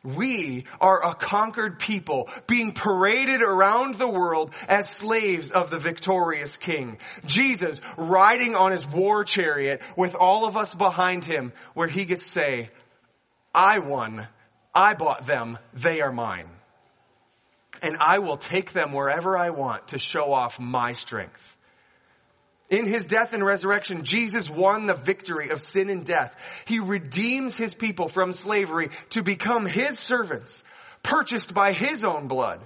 We 0.04 0.66
are 0.82 1.04
a 1.04 1.16
conquered 1.16 1.80
people 1.80 2.30
being 2.46 2.74
paraded 2.74 3.42
around 3.42 3.96
the 3.96 4.10
world 4.10 4.54
as 4.68 4.90
slaves 4.90 5.52
of 5.52 5.70
the 5.70 5.80
victorious 5.80 6.58
king. 6.58 6.98
Jesus 7.26 7.80
riding 7.98 8.54
on 8.54 8.74
his 8.74 8.86
war 8.86 9.24
chariot 9.24 9.82
with 9.96 10.14
all 10.14 10.46
of 10.46 10.58
us 10.58 10.76
behind 10.76 11.24
him 11.24 11.54
where 11.74 11.88
he 11.88 12.04
gets 12.04 12.24
to 12.24 12.30
say, 12.30 12.70
I 13.56 13.80
won 13.80 14.28
I 14.74 14.94
bought 14.94 15.26
them, 15.26 15.58
they 15.74 16.02
are 16.02 16.12
mine. 16.12 16.50
And 17.82 17.98
I 18.00 18.20
will 18.20 18.38
take 18.38 18.72
them 18.72 18.94
wherever 18.94 19.38
I 19.38 19.50
want 19.50 19.90
to 19.90 19.98
show 19.98 20.34
off 20.34 20.60
my 20.60 20.94
strength. 20.94 21.58
In 22.70 22.86
his 22.86 23.06
death 23.06 23.34
and 23.34 23.46
resurrection, 23.46 24.04
Jesus 24.04 24.50
won 24.50 24.88
the 24.88 24.96
victory 24.96 25.50
of 25.50 25.62
sin 25.62 25.90
and 25.90 26.06
death. 26.06 26.36
He 26.66 26.80
redeems 26.80 27.56
his 27.56 27.74
people 27.74 28.08
from 28.08 28.32
slavery 28.32 28.90
to 29.10 29.22
become 29.22 29.66
his 29.66 30.00
servants, 30.00 30.64
purchased 31.04 31.54
by 31.54 31.74
his 31.74 32.04
own 32.04 32.28
blood. 32.28 32.62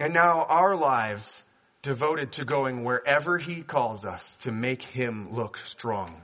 And 0.00 0.12
now 0.14 0.44
our 0.48 0.74
lives 0.74 1.44
devoted 1.82 2.32
to 2.32 2.44
going 2.44 2.84
wherever 2.84 3.38
he 3.38 3.62
calls 3.62 4.04
us 4.04 4.38
to 4.38 4.50
make 4.50 4.82
him 4.82 5.32
look 5.32 5.58
strong. 5.58 6.22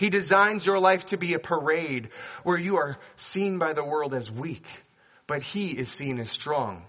He 0.00 0.08
designs 0.08 0.64
your 0.64 0.78
life 0.78 1.04
to 1.06 1.18
be 1.18 1.34
a 1.34 1.38
parade 1.38 2.08
where 2.42 2.58
you 2.58 2.78
are 2.78 2.96
seen 3.16 3.58
by 3.58 3.74
the 3.74 3.84
world 3.84 4.14
as 4.14 4.30
weak, 4.30 4.64
but 5.26 5.42
He 5.42 5.72
is 5.72 5.90
seen 5.90 6.18
as 6.18 6.30
strong. 6.30 6.86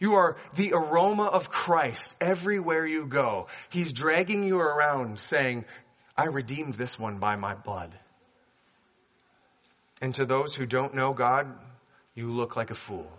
You 0.00 0.14
are 0.14 0.38
the 0.54 0.72
aroma 0.72 1.24
of 1.24 1.50
Christ 1.50 2.16
everywhere 2.22 2.86
you 2.86 3.04
go. 3.04 3.48
He's 3.68 3.92
dragging 3.92 4.44
you 4.44 4.58
around 4.58 5.18
saying, 5.18 5.66
I 6.16 6.24
redeemed 6.24 6.72
this 6.76 6.98
one 6.98 7.18
by 7.18 7.36
my 7.36 7.54
blood. 7.54 7.94
And 10.00 10.14
to 10.14 10.24
those 10.24 10.54
who 10.54 10.64
don't 10.64 10.94
know 10.94 11.12
God, 11.12 11.46
you 12.14 12.32
look 12.32 12.56
like 12.56 12.70
a 12.70 12.74
fool. 12.74 13.12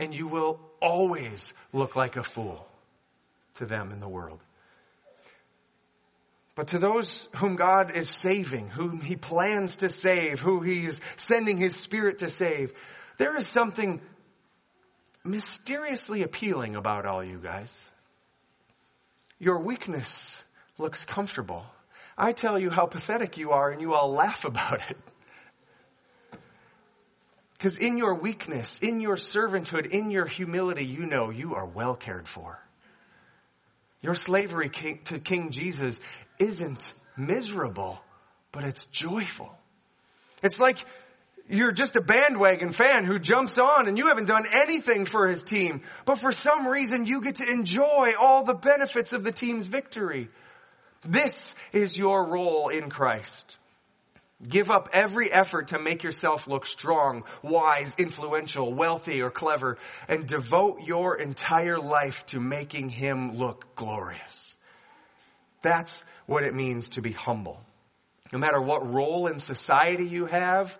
And 0.00 0.12
you 0.12 0.26
will 0.26 0.58
always 0.80 1.54
look 1.72 1.94
like 1.94 2.16
a 2.16 2.24
fool 2.24 2.66
to 3.54 3.64
them 3.64 3.92
in 3.92 4.00
the 4.00 4.08
world. 4.08 4.40
But 6.54 6.68
to 6.68 6.78
those 6.78 7.28
whom 7.36 7.56
God 7.56 7.92
is 7.96 8.10
saving, 8.10 8.68
whom 8.68 9.00
He 9.00 9.16
plans 9.16 9.76
to 9.76 9.88
save, 9.88 10.38
who 10.40 10.60
He 10.60 10.84
is 10.84 11.00
sending 11.16 11.56
His 11.56 11.76
Spirit 11.76 12.18
to 12.18 12.28
save, 12.28 12.72
there 13.16 13.36
is 13.36 13.46
something 13.48 14.00
mysteriously 15.24 16.22
appealing 16.22 16.76
about 16.76 17.06
all 17.06 17.24
you 17.24 17.38
guys. 17.38 17.90
Your 19.38 19.60
weakness 19.60 20.44
looks 20.78 21.04
comfortable. 21.04 21.64
I 22.18 22.32
tell 22.32 22.58
you 22.58 22.70
how 22.70 22.86
pathetic 22.86 23.38
you 23.38 23.52
are 23.52 23.70
and 23.70 23.80
you 23.80 23.94
all 23.94 24.12
laugh 24.12 24.44
about 24.44 24.80
it. 24.90 24.98
Because 27.54 27.78
in 27.78 27.96
your 27.96 28.16
weakness, 28.16 28.80
in 28.80 29.00
your 29.00 29.14
servanthood, 29.14 29.86
in 29.86 30.10
your 30.10 30.26
humility, 30.26 30.84
you 30.84 31.06
know 31.06 31.30
you 31.30 31.54
are 31.54 31.64
well 31.64 31.94
cared 31.94 32.26
for. 32.26 32.58
Your 34.00 34.14
slavery 34.14 34.68
to 34.68 35.20
King 35.20 35.50
Jesus 35.50 36.00
isn't 36.42 36.92
miserable, 37.16 38.00
but 38.50 38.64
it's 38.64 38.84
joyful. 38.86 39.50
It's 40.42 40.58
like 40.58 40.84
you're 41.48 41.72
just 41.72 41.96
a 41.96 42.00
bandwagon 42.00 42.72
fan 42.72 43.04
who 43.04 43.18
jumps 43.18 43.58
on 43.58 43.88
and 43.88 43.98
you 43.98 44.08
haven't 44.08 44.26
done 44.26 44.44
anything 44.52 45.04
for 45.04 45.28
his 45.28 45.44
team, 45.44 45.82
but 46.04 46.18
for 46.18 46.32
some 46.32 46.66
reason 46.66 47.06
you 47.06 47.20
get 47.20 47.36
to 47.36 47.50
enjoy 47.50 48.12
all 48.20 48.44
the 48.44 48.54
benefits 48.54 49.12
of 49.12 49.24
the 49.24 49.32
team's 49.32 49.66
victory. 49.66 50.28
This 51.04 51.54
is 51.72 51.98
your 51.98 52.28
role 52.28 52.68
in 52.68 52.90
Christ. 52.90 53.56
Give 54.46 54.70
up 54.70 54.88
every 54.92 55.32
effort 55.32 55.68
to 55.68 55.78
make 55.78 56.02
yourself 56.02 56.48
look 56.48 56.66
strong, 56.66 57.22
wise, 57.42 57.94
influential, 57.96 58.72
wealthy, 58.72 59.22
or 59.22 59.30
clever, 59.30 59.78
and 60.08 60.26
devote 60.26 60.82
your 60.82 61.16
entire 61.16 61.78
life 61.78 62.26
to 62.26 62.40
making 62.40 62.88
him 62.88 63.36
look 63.36 63.76
glorious. 63.76 64.56
That's 65.62 66.04
what 66.32 66.44
it 66.44 66.54
means 66.54 66.88
to 66.90 67.02
be 67.02 67.12
humble. 67.12 67.60
No 68.32 68.38
matter 68.38 68.60
what 68.60 68.90
role 68.90 69.26
in 69.26 69.38
society 69.38 70.06
you 70.06 70.24
have, 70.24 70.76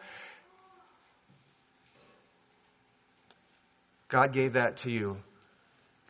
God 4.09 4.33
gave 4.33 4.55
that 4.55 4.79
to 4.79 4.91
you 4.91 5.19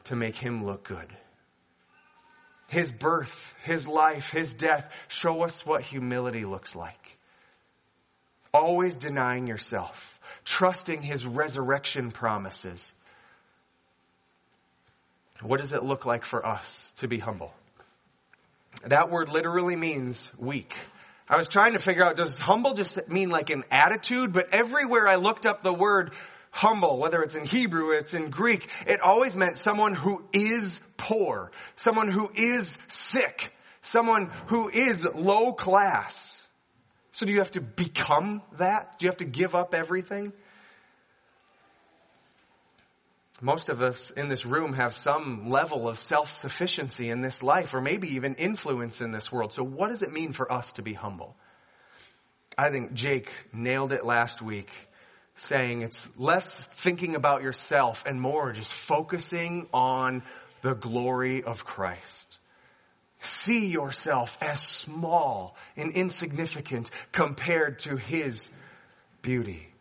to 0.04 0.16
make 0.16 0.36
him 0.36 0.64
look 0.64 0.84
good. 0.84 1.08
His 2.70 2.90
birth, 2.90 3.54
his 3.64 3.86
life, 3.86 4.28
his 4.32 4.54
death 4.54 4.90
show 5.08 5.42
us 5.42 5.66
what 5.66 5.82
humility 5.82 6.44
looks 6.44 6.74
like. 6.74 7.18
Always 8.54 8.96
denying 8.96 9.46
yourself, 9.46 10.20
trusting 10.44 11.02
his 11.02 11.26
resurrection 11.26 12.12
promises. 12.12 12.92
What 15.42 15.60
does 15.60 15.72
it 15.72 15.82
look 15.82 16.06
like 16.06 16.24
for 16.24 16.46
us 16.46 16.92
to 16.98 17.08
be 17.08 17.18
humble? 17.18 17.52
That 18.84 19.10
word 19.10 19.28
literally 19.28 19.76
means 19.76 20.30
weak. 20.38 20.74
I 21.28 21.36
was 21.36 21.48
trying 21.48 21.72
to 21.72 21.78
figure 21.78 22.04
out, 22.04 22.16
does 22.16 22.36
humble 22.36 22.74
just 22.74 23.08
mean 23.08 23.30
like 23.30 23.50
an 23.50 23.64
attitude? 23.70 24.32
But 24.32 24.52
everywhere 24.52 25.08
I 25.08 25.14
looked 25.14 25.46
up 25.46 25.62
the 25.62 25.72
word 25.72 26.12
humble, 26.50 26.98
whether 26.98 27.22
it's 27.22 27.34
in 27.34 27.44
Hebrew, 27.44 27.92
it's 27.92 28.12
in 28.12 28.30
Greek, 28.30 28.68
it 28.86 29.00
always 29.00 29.36
meant 29.36 29.56
someone 29.56 29.94
who 29.94 30.24
is 30.32 30.80
poor, 30.96 31.50
someone 31.76 32.08
who 32.08 32.30
is 32.34 32.78
sick, 32.88 33.54
someone 33.80 34.30
who 34.46 34.68
is 34.68 35.02
low 35.02 35.52
class. 35.52 36.46
So 37.12 37.24
do 37.24 37.32
you 37.32 37.38
have 37.38 37.52
to 37.52 37.60
become 37.60 38.42
that? 38.58 38.98
Do 38.98 39.06
you 39.06 39.10
have 39.10 39.18
to 39.18 39.24
give 39.24 39.54
up 39.54 39.74
everything? 39.74 40.32
Most 43.44 43.68
of 43.68 43.82
us 43.82 44.12
in 44.12 44.28
this 44.28 44.46
room 44.46 44.72
have 44.74 44.94
some 44.94 45.48
level 45.48 45.88
of 45.88 45.98
self-sufficiency 45.98 47.10
in 47.10 47.22
this 47.22 47.42
life 47.42 47.74
or 47.74 47.80
maybe 47.80 48.14
even 48.14 48.36
influence 48.36 49.00
in 49.00 49.10
this 49.10 49.32
world. 49.32 49.52
So 49.52 49.64
what 49.64 49.90
does 49.90 50.00
it 50.00 50.12
mean 50.12 50.30
for 50.30 50.50
us 50.50 50.72
to 50.74 50.82
be 50.82 50.92
humble? 50.92 51.34
I 52.56 52.70
think 52.70 52.94
Jake 52.94 53.32
nailed 53.52 53.92
it 53.92 54.06
last 54.06 54.42
week 54.42 54.70
saying 55.34 55.82
it's 55.82 55.98
less 56.16 56.48
thinking 56.52 57.16
about 57.16 57.42
yourself 57.42 58.04
and 58.06 58.20
more 58.20 58.52
just 58.52 58.72
focusing 58.72 59.66
on 59.74 60.22
the 60.60 60.74
glory 60.74 61.42
of 61.42 61.64
Christ. 61.64 62.38
See 63.18 63.66
yourself 63.66 64.38
as 64.40 64.60
small 64.60 65.56
and 65.76 65.92
insignificant 65.92 66.92
compared 67.10 67.80
to 67.80 67.96
His 67.96 68.48
beauty. 69.20 69.71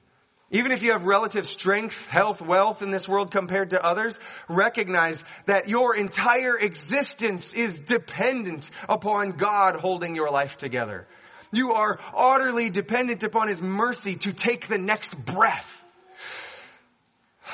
Even 0.52 0.74
if 0.74 0.84
you 0.84 0.91
have 0.91 1.06
relative 1.06 1.47
strength, 1.47 2.08
health, 2.08 2.41
wealth 2.41 2.82
in 2.82 2.91
this 2.91 3.08
world 3.08 3.32
compared 3.32 3.70
to 3.70 3.84
others, 3.84 4.20
recognize 4.49 5.24
that 5.45 5.70
your 5.70 5.95
entire 5.95 6.58
existence 6.58 7.54
is 7.54 7.80
dependent 7.80 8.70
upon 8.89 9.32
God 9.32 9.78
holding 9.78 10.14
your 10.14 10.30
life 10.30 10.58
together. 10.58 11.08
You 11.54 11.74
are 11.74 11.99
utterly 12.14 12.70
dependent 12.70 13.24
upon 13.24 13.47
His 13.47 13.62
mercy 13.62 14.16
to 14.16 14.34
take 14.34 14.68
the 14.68 14.78
next 14.78 15.16
breath. 15.16 15.84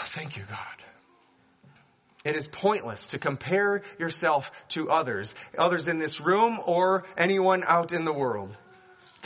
Thank 0.08 0.36
you, 0.36 0.44
God. 0.50 0.58
It 2.26 2.36
is 2.36 2.48
pointless 2.48 3.06
to 3.08 3.20
compare 3.20 3.84
yourself 4.00 4.52
to 4.70 4.90
others, 4.90 5.36
others 5.58 5.88
in 5.88 6.00
this 6.00 6.20
room 6.20 6.60
or 6.66 7.06
anyone 7.16 7.64
out 7.66 7.94
in 7.94 8.06
the 8.06 8.14
world. 8.14 8.56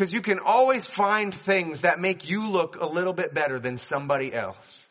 Because 0.01 0.13
you 0.13 0.21
can 0.21 0.39
always 0.39 0.83
find 0.83 1.31
things 1.31 1.81
that 1.81 1.99
make 1.99 2.27
you 2.27 2.49
look 2.49 2.75
a 2.75 2.87
little 2.87 3.13
bit 3.13 3.35
better 3.35 3.59
than 3.59 3.77
somebody 3.77 4.33
else. 4.33 4.89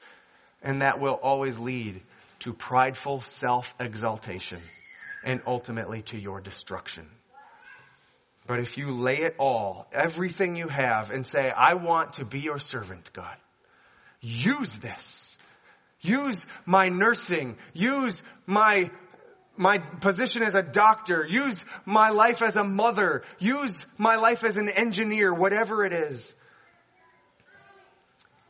And 0.63 0.83
that 0.83 1.01
will 1.01 1.15
always 1.15 1.59
lead 1.59 2.01
to 2.41 2.53
prideful 2.53 3.21
self-exaltation 3.23 4.61
and 5.25 5.41
ultimately 5.49 6.03
to 6.03 6.17
your 6.17 6.41
destruction. 6.41 7.09
But 8.47 8.61
if 8.61 8.79
you 8.79 8.93
lay 8.93 9.17
it 9.17 9.35
all, 9.41 9.89
everything 9.91 10.55
you 10.55 10.69
have 10.69 11.11
and 11.11 11.27
say, 11.27 11.51
I 11.51 11.75
want 11.75 12.13
to 12.13 12.25
be 12.25 12.39
your 12.39 12.61
servant, 12.61 13.13
God. 13.13 13.37
Use 14.21 14.73
this. 14.75 15.37
Use 16.03 16.47
my 16.67 16.89
nursing. 16.89 17.57
Use 17.75 18.23
my 18.47 18.93
my 19.61 19.79
position 19.79 20.43
as 20.43 20.55
a 20.55 20.63
doctor, 20.63 21.25
use 21.29 21.65
my 21.85 22.11
life 22.11 22.43
as 22.43 22.57
a 22.57 22.65
mother, 22.65 23.23
use 23.39 23.85
my 23.99 24.17
life 24.17 24.43
as 24.43 24.57
an 24.57 24.71
engineer, 24.71 25.33
whatever 25.35 25.85
it 25.85 25.93
is, 25.93 26.35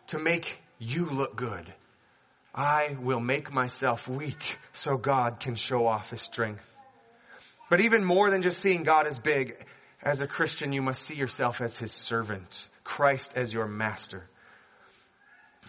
to 0.07 0.19
make 0.19 0.55
you 0.79 1.07
look 1.07 1.35
good. 1.35 1.73
I 2.55 2.97
will 3.01 3.21
make 3.21 3.53
myself 3.53 4.09
weak 4.09 4.59
so 4.73 4.97
God 4.97 5.41
can 5.41 5.57
show 5.57 5.87
off 5.87 6.11
his 6.11 6.21
strength. 6.21 6.65
But 7.69 7.81
even 7.81 8.05
more 8.05 8.31
than 8.31 8.43
just 8.43 8.61
seeing 8.61 8.85
God 8.85 9.07
as 9.07 9.19
big, 9.19 9.57
as 10.03 10.21
a 10.21 10.27
Christian, 10.27 10.73
you 10.73 10.81
must 10.81 11.03
see 11.03 11.15
yourself 11.15 11.61
as 11.61 11.79
his 11.79 11.93
servant, 11.93 12.69
Christ 12.85 13.33
as 13.37 13.53
your 13.53 13.67
master. 13.67 14.29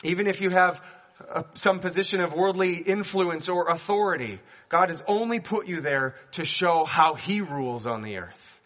Even 0.04 0.28
if 0.28 0.40
you 0.40 0.52
have 0.52 0.82
a, 1.30 1.46
some 1.54 1.80
position 1.80 2.22
of 2.22 2.34
worldly 2.34 2.76
influence 2.76 3.50
or 3.50 3.70
authority. 3.70 4.40
God 4.70 4.90
has 4.90 5.02
only 5.08 5.40
put 5.40 5.68
you 5.68 5.82
there 5.82 6.16
to 6.34 6.46
show 6.46 6.86
how 6.86 7.14
He 7.14 7.42
rules 7.42 7.86
on 7.86 8.02
the 8.02 8.18
earth. 8.18 8.60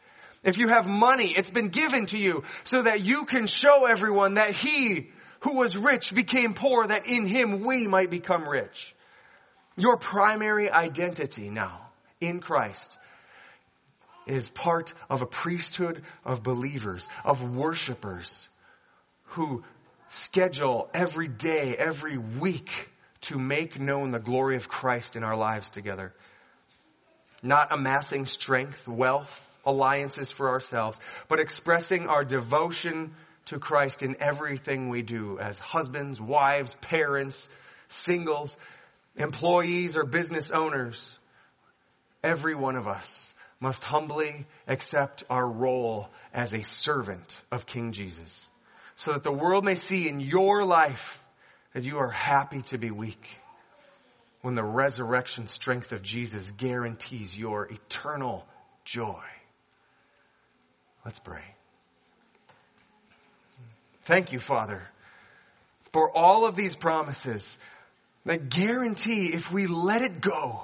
If 0.43 0.58
you 0.58 0.68
have 0.68 0.86
money, 0.88 1.34
it's 1.36 1.49
been 1.49 1.70
given 1.70 2.06
to 2.08 2.18
you 2.18 2.43
so 2.64 2.84
that 2.84 3.03
you 3.03 3.26
can 3.26 3.47
show 3.47 3.86
everyone 3.86 4.36
that 4.36 4.56
He 4.56 5.10
who 5.41 5.58
was 5.58 5.76
rich 5.76 6.14
became 6.14 6.53
poor 6.53 6.86
that 6.88 7.08
in 7.08 7.28
Him 7.28 7.62
we 7.62 7.88
might 7.88 8.10
become 8.10 8.47
rich. 8.47 8.95
Your 9.78 9.97
primary 9.97 10.70
identity 10.70 11.49
now 11.49 11.89
in 12.22 12.39
Christ 12.39 12.97
is 14.26 14.47
part 14.49 14.93
of 15.10 15.22
a 15.22 15.28
priesthood 15.28 16.03
of 16.24 16.43
believers, 16.43 17.08
of 17.24 17.56
worshipers 17.56 18.49
who 19.30 19.64
schedule 20.10 20.89
every 20.93 21.28
day, 21.28 21.76
every 21.78 22.18
week 22.18 22.89
to 23.22 23.39
make 23.39 23.80
known 23.80 24.12
the 24.12 24.20
glory 24.20 24.56
of 24.56 24.68
Christ 24.68 25.16
in 25.16 25.24
our 25.24 25.36
lives 25.36 25.70
together. 25.70 26.14
Not 27.41 27.72
amassing 27.72 28.26
strength, 28.26 28.88
wealth, 28.88 29.41
alliances 29.66 30.32
for 30.32 30.49
ourselves, 30.49 30.97
but 31.28 31.39
expressing 31.39 32.08
our 32.08 32.24
devotion 32.24 33.14
to 33.45 33.60
Christ 33.60 34.03
in 34.03 34.16
everything 34.20 34.89
we 34.89 35.01
do 35.01 35.39
as 35.39 35.58
husbands, 35.58 36.20
wives, 36.22 36.76
parents, 36.82 37.49
singles, 37.88 38.56
employees, 39.16 39.97
or 39.97 40.03
business 40.03 40.51
owners. 40.51 41.18
Every 42.24 42.56
one 42.56 42.76
of 42.76 42.88
us 42.88 43.34
must 43.60 43.84
humbly 43.84 44.45
accept 44.68 45.24
our 45.30 45.47
role 45.47 46.10
as 46.34 46.53
a 46.53 46.64
servant 46.64 47.36
of 47.51 47.66
King 47.66 47.91
Jesus 47.91 48.47
so 48.96 49.14
that 49.14 49.24
the 49.24 49.32
world 49.32 49.66
may 49.66 49.76
see 49.76 50.08
in 50.08 50.20
your 50.20 50.64
life 50.64 51.24
that 51.74 51.84
you 51.84 51.98
are 51.98 52.10
happy 52.10 52.62
to 52.62 52.78
be 52.78 52.91
weak 52.91 53.28
when 54.41 54.56
the 54.56 54.64
resurrection 54.64 55.48
strength 55.48 55.91
of 55.91 56.02
Jesus 56.02 56.52
guarantees 56.52 57.38
your 57.38 57.66
eternal 57.66 58.46
joy. 58.86 59.24
Let's 61.04 61.20
pray. 61.20 61.43
Thank 64.04 64.32
you, 64.32 64.39
Father, 64.39 64.84
for 65.91 66.16
all 66.16 66.46
of 66.46 66.56
these 66.56 66.76
promises 66.76 67.58
that 68.26 68.50
guarantee 68.50 69.34
if 69.34 69.52
we 69.52 69.68
let 69.68 70.04
it 70.04 70.22
go, 70.22 70.64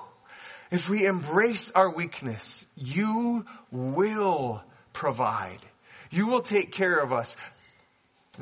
if 0.69 0.87
we 0.87 1.05
embrace 1.05 1.71
our 1.71 1.91
weakness, 1.91 2.65
you 2.75 3.45
will 3.71 4.61
provide. 4.93 5.59
You 6.11 6.27
will 6.27 6.41
take 6.41 6.71
care 6.71 6.97
of 6.99 7.13
us 7.13 7.31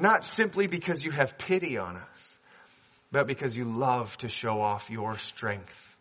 not 0.02 0.24
simply 0.24 0.68
because 0.68 1.04
you 1.04 1.12
have 1.12 1.38
pity 1.38 1.78
on 1.78 1.98
us, 1.98 2.40
but 3.12 3.28
because 3.28 3.56
you 3.58 3.66
love 3.66 4.16
to 4.18 4.28
show 4.28 4.62
off 4.62 4.90
your 4.90 5.18
strength. 5.18 5.98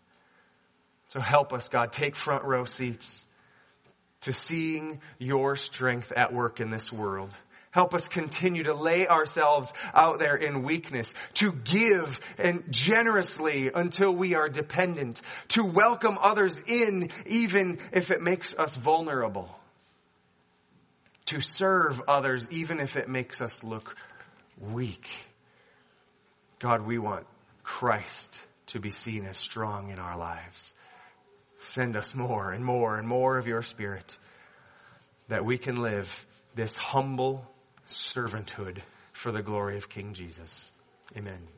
So 1.08 1.20
help 1.20 1.52
us, 1.52 1.68
God, 1.68 1.92
take 1.92 2.16
front 2.16 2.44
row 2.44 2.64
seats 2.64 3.24
to 4.22 4.32
seeing 4.32 5.00
your 5.18 5.56
strength 5.56 6.12
at 6.12 6.32
work 6.32 6.60
in 6.60 6.68
this 6.68 6.92
world. 6.92 7.30
Help 7.70 7.94
us 7.94 8.08
continue 8.08 8.64
to 8.64 8.74
lay 8.74 9.06
ourselves 9.06 9.72
out 9.94 10.18
there 10.18 10.36
in 10.36 10.62
weakness, 10.62 11.12
to 11.34 11.52
give 11.52 12.18
and 12.38 12.64
generously 12.70 13.70
until 13.74 14.14
we 14.14 14.34
are 14.34 14.48
dependent, 14.48 15.20
to 15.48 15.64
welcome 15.64 16.18
others 16.20 16.62
in 16.66 17.10
even 17.26 17.78
if 17.92 18.10
it 18.10 18.20
makes 18.20 18.54
us 18.54 18.74
vulnerable 18.74 19.57
to 21.28 21.40
serve 21.40 22.00
others 22.08 22.48
even 22.50 22.80
if 22.80 22.96
it 22.96 23.08
makes 23.08 23.42
us 23.42 23.62
look 23.62 23.94
weak. 24.58 25.08
God, 26.58 26.86
we 26.86 26.98
want 26.98 27.26
Christ 27.62 28.40
to 28.68 28.80
be 28.80 28.90
seen 28.90 29.26
as 29.26 29.36
strong 29.36 29.90
in 29.90 29.98
our 29.98 30.16
lives. 30.16 30.74
Send 31.58 31.96
us 31.96 32.14
more 32.14 32.50
and 32.50 32.64
more 32.64 32.96
and 32.96 33.06
more 33.06 33.36
of 33.36 33.46
your 33.46 33.62
spirit 33.62 34.16
that 35.28 35.44
we 35.44 35.58
can 35.58 35.76
live 35.76 36.26
this 36.54 36.74
humble 36.74 37.46
servanthood 37.86 38.78
for 39.12 39.30
the 39.30 39.42
glory 39.42 39.76
of 39.76 39.88
King 39.90 40.14
Jesus. 40.14 40.72
Amen. 41.14 41.57